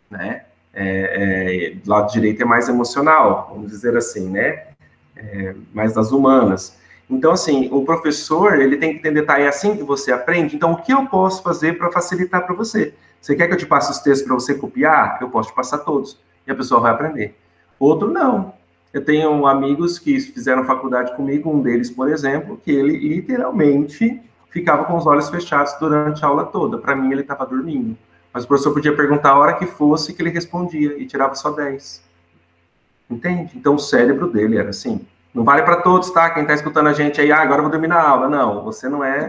né? 0.10 0.44
É, 0.74 1.74
é, 1.74 1.76
lado 1.86 2.12
direito 2.12 2.42
é 2.42 2.46
mais 2.46 2.68
emocional, 2.68 3.52
vamos 3.54 3.72
dizer 3.72 3.96
assim, 3.96 4.30
né? 4.30 4.64
É, 5.16 5.56
mais 5.74 5.94
das 5.94 6.12
humanas. 6.12 6.78
Então, 7.10 7.32
assim, 7.32 7.70
o 7.72 7.86
professor, 7.86 8.60
ele 8.60 8.78
tem 8.78 8.94
que 8.94 9.00
entender, 9.00 9.22
tá, 9.24 9.40
é 9.40 9.48
assim 9.48 9.78
que 9.78 9.84
você 9.84 10.12
aprende, 10.12 10.56
então 10.56 10.74
o 10.74 10.78
que 10.78 10.92
eu 10.92 11.06
posso 11.06 11.44
fazer 11.44 11.78
para 11.78 11.92
facilitar 11.92 12.46
para 12.46 12.56
você? 12.56 12.94
Você 13.26 13.36
quer 13.36 13.48
que 13.48 13.54
eu 13.56 13.58
te 13.58 13.66
passe 13.66 13.90
os 13.90 13.98
textos 13.98 14.28
para 14.28 14.36
você 14.36 14.54
copiar? 14.54 15.18
Eu 15.20 15.32
posso 15.32 15.50
te 15.50 15.56
passar 15.56 15.80
todos. 15.80 16.16
E 16.46 16.52
a 16.52 16.54
pessoa 16.54 16.80
vai 16.80 16.92
aprender. 16.92 17.36
Outro, 17.80 18.12
não. 18.12 18.54
Eu 18.94 19.04
tenho 19.04 19.48
amigos 19.48 19.98
que 19.98 20.20
fizeram 20.20 20.64
faculdade 20.64 21.16
comigo, 21.16 21.50
um 21.50 21.60
deles, 21.60 21.90
por 21.90 22.08
exemplo, 22.08 22.62
que 22.64 22.70
ele 22.70 22.96
literalmente 22.96 24.22
ficava 24.52 24.86
com 24.86 24.96
os 24.96 25.08
olhos 25.08 25.28
fechados 25.28 25.74
durante 25.80 26.24
a 26.24 26.28
aula 26.28 26.46
toda. 26.46 26.78
Para 26.78 26.96
mim, 26.96 27.12
ele 27.12 27.22
estava 27.22 27.48
dormindo. 27.48 27.98
Mas 28.32 28.44
o 28.44 28.48
professor 28.48 28.72
podia 28.72 28.96
perguntar 28.96 29.32
a 29.32 29.40
hora 29.40 29.54
que 29.56 29.66
fosse 29.66 30.14
que 30.14 30.22
ele 30.22 30.30
respondia 30.30 30.96
e 30.96 31.08
tirava 31.08 31.34
só 31.34 31.50
10. 31.50 32.04
Entende? 33.10 33.58
Então, 33.58 33.74
o 33.74 33.80
cérebro 33.80 34.28
dele 34.28 34.60
era 34.60 34.70
assim. 34.70 35.04
Não 35.34 35.44
vale 35.44 35.64
para 35.64 35.78
todos, 35.78 36.12
tá? 36.12 36.30
Quem 36.30 36.44
está 36.44 36.54
escutando 36.54 36.90
a 36.90 36.94
gente 36.94 37.20
aí, 37.20 37.32
ah, 37.32 37.42
agora 37.42 37.58
eu 37.58 37.64
vou 37.64 37.72
dormir 37.72 37.88
na 37.88 38.00
aula. 38.00 38.30
Não, 38.30 38.64
você 38.64 38.88
não 38.88 39.04
é. 39.04 39.28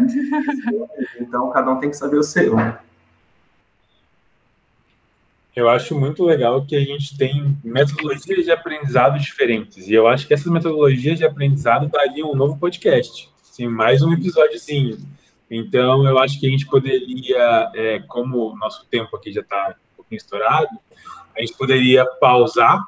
então, 1.18 1.48
cada 1.48 1.70
um 1.70 1.78
tem 1.78 1.88
que 1.88 1.96
saber 1.96 2.18
o 2.18 2.22
seu. 2.22 2.54
Né? 2.56 2.76
Eu 5.56 5.70
acho 5.70 5.98
muito 5.98 6.22
legal 6.22 6.66
que 6.66 6.76
a 6.76 6.84
gente 6.84 7.16
tem 7.16 7.56
metodologias 7.64 8.44
de 8.44 8.50
aprendizado 8.50 9.18
diferentes. 9.18 9.88
E 9.88 9.94
eu 9.94 10.06
acho 10.06 10.26
que 10.26 10.34
essas 10.34 10.52
metodologias 10.52 11.16
de 11.16 11.24
aprendizado 11.24 11.88
dariam 11.88 12.30
um 12.30 12.36
novo 12.36 12.58
podcast. 12.58 13.30
Sim, 13.42 13.68
mais 13.68 14.02
um 14.02 14.12
episódiozinho. 14.12 14.98
Então, 15.50 16.06
eu 16.06 16.18
acho 16.18 16.38
que 16.38 16.46
a 16.46 16.50
gente 16.50 16.66
poderia, 16.66 17.72
é, 17.74 18.00
como 18.00 18.52
o 18.52 18.56
nosso 18.58 18.84
tempo 18.90 19.16
aqui 19.16 19.32
já 19.32 19.40
está 19.40 19.74
um 19.94 19.96
pouquinho 19.96 20.18
estourado, 20.18 20.78
a 21.34 21.40
gente 21.40 21.54
poderia 21.54 22.04
pausar 22.04 22.84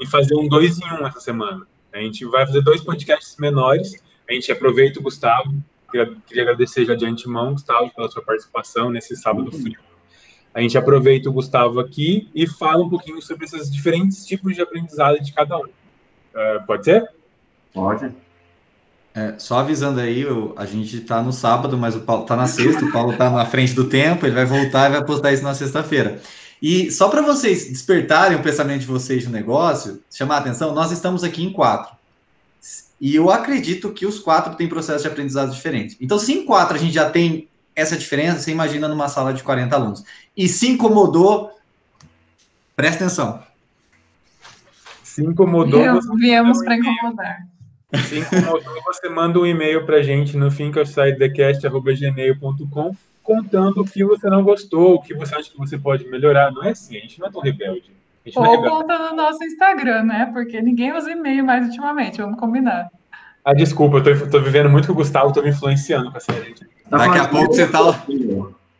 e 0.00 0.06
fazer 0.06 0.36
um 0.36 0.48
dois 0.48 0.80
em 0.80 0.90
um 0.90 1.06
essa 1.06 1.20
semana. 1.20 1.66
A 1.92 1.98
gente 1.98 2.24
vai 2.24 2.46
fazer 2.46 2.62
dois 2.62 2.80
podcasts 2.80 3.36
menores. 3.36 4.02
A 4.26 4.32
gente 4.32 4.50
aproveita 4.50 5.00
o 5.00 5.02
Gustavo. 5.02 5.52
Queria, 5.90 6.16
queria 6.26 6.44
agradecer 6.44 6.86
já 6.86 6.94
de 6.94 7.04
antemão, 7.04 7.52
Gustavo, 7.52 7.92
pela 7.94 8.08
sua 8.10 8.22
participação 8.22 8.88
nesse 8.88 9.14
sábado 9.16 9.52
frio 9.52 9.85
a 10.56 10.62
gente 10.62 10.78
aproveita 10.78 11.28
o 11.28 11.32
Gustavo 11.34 11.78
aqui 11.78 12.30
e 12.34 12.46
fala 12.46 12.82
um 12.82 12.88
pouquinho 12.88 13.20
sobre 13.20 13.44
esses 13.44 13.70
diferentes 13.70 14.24
tipos 14.24 14.54
de 14.54 14.62
aprendizado 14.62 15.22
de 15.22 15.30
cada 15.30 15.58
um. 15.58 15.64
Uh, 15.64 16.66
pode 16.66 16.86
ser? 16.86 17.10
Pode. 17.74 18.10
É, 19.14 19.34
só 19.36 19.58
avisando 19.58 20.00
aí, 20.00 20.22
eu, 20.22 20.54
a 20.56 20.64
gente 20.64 20.96
está 20.96 21.22
no 21.22 21.30
sábado, 21.30 21.76
mas 21.76 21.94
o 21.94 22.00
Paulo 22.00 22.22
está 22.22 22.34
na 22.34 22.46
sexta, 22.46 22.86
o 22.86 22.90
Paulo 22.90 23.12
está 23.12 23.28
na 23.28 23.44
frente 23.44 23.74
do 23.74 23.84
tempo, 23.84 24.24
ele 24.24 24.34
vai 24.34 24.46
voltar 24.46 24.88
e 24.88 24.94
vai 24.94 25.04
postar 25.04 25.30
isso 25.30 25.42
na 25.42 25.52
sexta-feira. 25.52 26.22
E 26.62 26.90
só 26.90 27.10
para 27.10 27.20
vocês 27.20 27.68
despertarem 27.68 28.38
o 28.38 28.42
pensamento 28.42 28.80
de 28.80 28.86
vocês 28.86 29.26
no 29.26 29.32
negócio, 29.32 30.02
chamar 30.10 30.36
a 30.36 30.38
atenção, 30.38 30.74
nós 30.74 30.90
estamos 30.90 31.22
aqui 31.22 31.44
em 31.44 31.52
quatro. 31.52 31.94
E 32.98 33.14
eu 33.14 33.28
acredito 33.28 33.92
que 33.92 34.06
os 34.06 34.18
quatro 34.18 34.54
têm 34.54 34.70
processos 34.70 35.02
de 35.02 35.08
aprendizado 35.08 35.52
diferentes. 35.52 35.98
Então, 36.00 36.18
se 36.18 36.32
em 36.32 36.46
quatro 36.46 36.76
a 36.76 36.78
gente 36.78 36.94
já 36.94 37.10
tem 37.10 37.46
essa 37.76 37.96
diferença, 37.96 38.40
você 38.40 38.50
imagina 38.50 38.88
numa 38.88 39.06
sala 39.08 39.32
de 39.34 39.44
40 39.44 39.76
alunos. 39.76 40.02
E 40.34 40.48
se 40.48 40.66
incomodou, 40.68 41.52
presta 42.74 43.04
atenção. 43.04 43.44
Se 45.04 45.22
incomodou. 45.22 45.82
Viemos 46.16 46.64
para 46.64 46.76
incomodar. 46.76 47.46
Se 48.08 48.18
incomodou, 48.18 48.82
você 48.86 49.08
manda 49.10 49.38
um 49.38 49.46
e-mail 49.46 49.84
para 49.84 49.98
a 49.98 50.02
gente 50.02 50.34
no 50.36 50.50
thinkersidethecast.gmail.com 50.50 52.96
contando 53.22 53.82
o 53.82 53.84
que 53.84 54.04
você 54.04 54.28
não 54.30 54.42
gostou, 54.42 54.94
o 54.94 55.02
que 55.02 55.12
você 55.12 55.34
acha 55.34 55.50
que 55.50 55.58
você 55.58 55.76
pode 55.76 56.08
melhorar. 56.08 56.50
Não 56.52 56.64
é 56.64 56.70
assim, 56.70 56.96
a 56.96 57.00
gente 57.00 57.20
não 57.20 57.26
é 57.26 57.30
tão 57.30 57.42
rebelde. 57.42 57.94
Ou 58.34 58.46
é 58.46 58.56
conta 58.56 58.98
no 58.98 59.14
nosso 59.16 59.44
Instagram, 59.44 60.04
né? 60.04 60.30
Porque 60.32 60.62
ninguém 60.62 60.96
usa 60.96 61.10
e-mail 61.10 61.44
mais 61.44 61.66
ultimamente, 61.66 62.22
vamos 62.22 62.38
combinar. 62.38 62.88
Ah, 63.44 63.52
desculpa, 63.52 63.98
eu 63.98 64.02
tô, 64.02 64.16
tô 64.30 64.40
vivendo 64.40 64.70
muito 64.70 64.86
com 64.86 64.92
o 64.92 64.96
Gustavo, 64.96 65.32
tô 65.32 65.42
me 65.42 65.50
influenciando 65.50 66.10
com 66.10 66.16
essa 66.16 66.32
gente. 66.32 66.66
Tá 66.90 66.98
Daqui 66.98 67.18
a 67.18 67.28
pouco 67.28 67.52
você 67.52 67.66
tá 67.66 67.80
lá. 67.80 68.04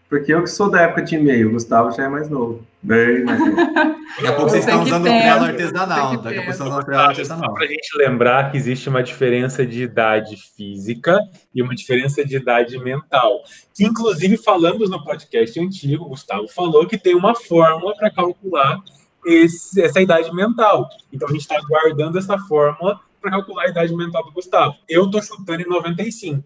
Porque 0.08 0.32
eu 0.32 0.42
que 0.42 0.50
sou 0.50 0.70
da 0.70 0.82
época 0.82 1.02
de 1.02 1.16
e-mail, 1.16 1.48
o 1.48 1.52
Gustavo 1.52 1.90
já 1.90 2.04
é 2.04 2.08
mais 2.08 2.30
novo. 2.30 2.64
Bem 2.80 3.24
mais 3.24 3.40
novo. 3.40 3.56
Daqui 4.16 4.26
a 4.28 4.32
pouco 4.34 4.50
vocês 4.50 4.64
estão 4.64 4.82
usando 4.82 5.02
o 5.02 5.08
prelo 5.08 5.44
artesanal. 5.44 6.16
Daqui 6.16 6.16
a 6.16 6.18
pouco 6.18 6.32
vocês 6.32 6.50
estão 6.50 6.68
usando 6.68 6.84
prelo 6.84 7.02
artesanal. 7.02 7.50
Só 7.50 7.54
pra 7.54 7.66
gente 7.66 7.98
lembrar 7.98 8.50
que 8.50 8.56
existe 8.56 8.88
uma 8.88 9.02
diferença 9.02 9.66
de 9.66 9.82
idade 9.82 10.36
física 10.56 11.18
e 11.52 11.60
uma 11.60 11.74
diferença 11.74 12.24
de 12.24 12.36
idade 12.36 12.78
mental. 12.78 13.42
Que, 13.74 13.84
inclusive, 13.84 14.36
falamos 14.36 14.88
no 14.88 15.02
podcast 15.02 15.58
antigo, 15.58 16.04
o 16.04 16.08
Gustavo 16.10 16.46
falou 16.46 16.86
que 16.86 16.96
tem 16.96 17.16
uma 17.16 17.34
fórmula 17.34 17.92
para 17.96 18.08
calcular 18.08 18.78
esse, 19.26 19.82
essa 19.82 20.00
idade 20.00 20.32
mental. 20.32 20.88
Então, 21.12 21.28
a 21.28 21.32
gente 21.32 21.40
está 21.40 21.60
guardando 21.68 22.16
essa 22.16 22.38
fórmula 22.38 23.00
para 23.20 23.32
calcular 23.32 23.64
a 23.64 23.68
idade 23.68 23.94
mental 23.96 24.24
do 24.24 24.30
Gustavo. 24.30 24.76
Eu 24.88 25.06
estou 25.06 25.20
chutando 25.20 25.62
em 25.62 25.68
95. 25.68 26.44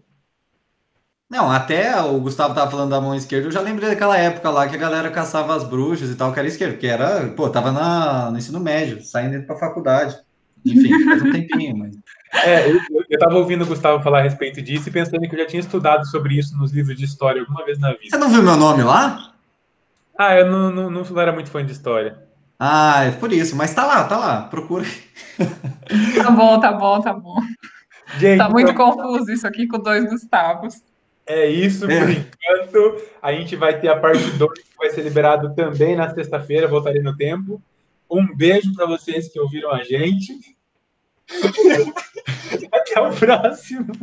Não, 1.31 1.49
até 1.49 1.97
o 2.01 2.19
Gustavo 2.19 2.53
tava 2.53 2.69
falando 2.69 2.89
da 2.89 2.99
mão 2.99 3.15
esquerda, 3.15 3.47
eu 3.47 3.51
já 3.53 3.61
lembrei 3.61 3.87
daquela 3.87 4.17
época 4.17 4.49
lá 4.49 4.67
que 4.67 4.75
a 4.75 4.79
galera 4.79 5.09
caçava 5.09 5.55
as 5.55 5.63
bruxas 5.63 6.09
e 6.09 6.15
tal, 6.15 6.33
que 6.33 6.37
era 6.37 6.47
esquerdo, 6.49 6.77
que 6.77 6.85
era, 6.85 7.29
pô, 7.29 7.49
tava 7.49 7.71
na, 7.71 8.29
no 8.29 8.37
ensino 8.37 8.59
médio, 8.59 9.01
saindo 9.01 9.41
pra 9.45 9.55
faculdade. 9.55 10.19
Enfim, 10.65 11.05
faz 11.05 11.21
um 11.21 11.31
tempinho, 11.31 11.77
mas. 11.77 11.95
É, 12.45 12.71
eu, 12.71 12.79
eu 13.09 13.19
tava 13.19 13.35
ouvindo 13.35 13.65
o 13.65 13.67
Gustavo 13.67 14.01
falar 14.01 14.19
a 14.19 14.21
respeito 14.21 14.61
disso 14.61 14.87
e 14.87 14.91
pensando 14.91 15.27
que 15.27 15.35
eu 15.35 15.39
já 15.39 15.45
tinha 15.45 15.59
estudado 15.59 16.07
sobre 16.07 16.39
isso 16.39 16.57
nos 16.57 16.71
livros 16.71 16.95
de 16.95 17.03
história 17.03 17.41
alguma 17.41 17.65
vez 17.65 17.77
na 17.77 17.89
vida. 17.89 18.09
Você 18.09 18.17
não 18.17 18.29
viu 18.29 18.41
meu 18.41 18.55
nome 18.55 18.83
lá? 18.83 19.33
Ah, 20.17 20.37
eu 20.37 20.49
não, 20.49 20.71
não, 20.71 20.89
não 20.89 21.19
era 21.19 21.33
muito 21.33 21.51
fã 21.51 21.65
de 21.65 21.73
história. 21.73 22.23
Ah, 22.57 23.03
é 23.03 23.11
por 23.11 23.33
isso, 23.33 23.53
mas 23.53 23.73
tá 23.73 23.85
lá, 23.85 24.05
tá 24.05 24.17
lá, 24.17 24.41
procura. 24.43 24.85
Tá 26.15 26.31
bom, 26.31 26.57
tá 26.57 26.71
bom, 26.71 27.01
tá 27.01 27.11
bom. 27.11 27.35
Gente, 28.17 28.37
tá 28.37 28.49
muito 28.49 28.71
então... 28.71 28.95
confuso 28.95 29.29
isso 29.29 29.45
aqui 29.45 29.67
com 29.67 29.77
dois 29.77 30.09
Gustavos. 30.09 30.81
É 31.31 31.49
isso 31.49 31.87
por 31.87 31.91
é. 31.91 32.11
enquanto. 32.11 33.01
A 33.21 33.31
gente 33.31 33.55
vai 33.55 33.79
ter 33.79 33.87
a 33.87 33.97
parte 33.97 34.29
2 34.31 34.59
que 34.59 34.77
vai 34.77 34.89
ser 34.89 35.01
liberado 35.01 35.55
também 35.55 35.95
na 35.95 36.13
sexta-feira, 36.13 36.67
voltarei 36.67 37.01
no 37.01 37.15
tempo. 37.15 37.61
Um 38.09 38.35
beijo 38.35 38.73
para 38.73 38.85
vocês 38.85 39.29
que 39.31 39.39
ouviram 39.39 39.71
a 39.71 39.81
gente. 39.83 40.33
Até 42.71 42.99
o 42.99 43.15
próximo. 43.15 43.93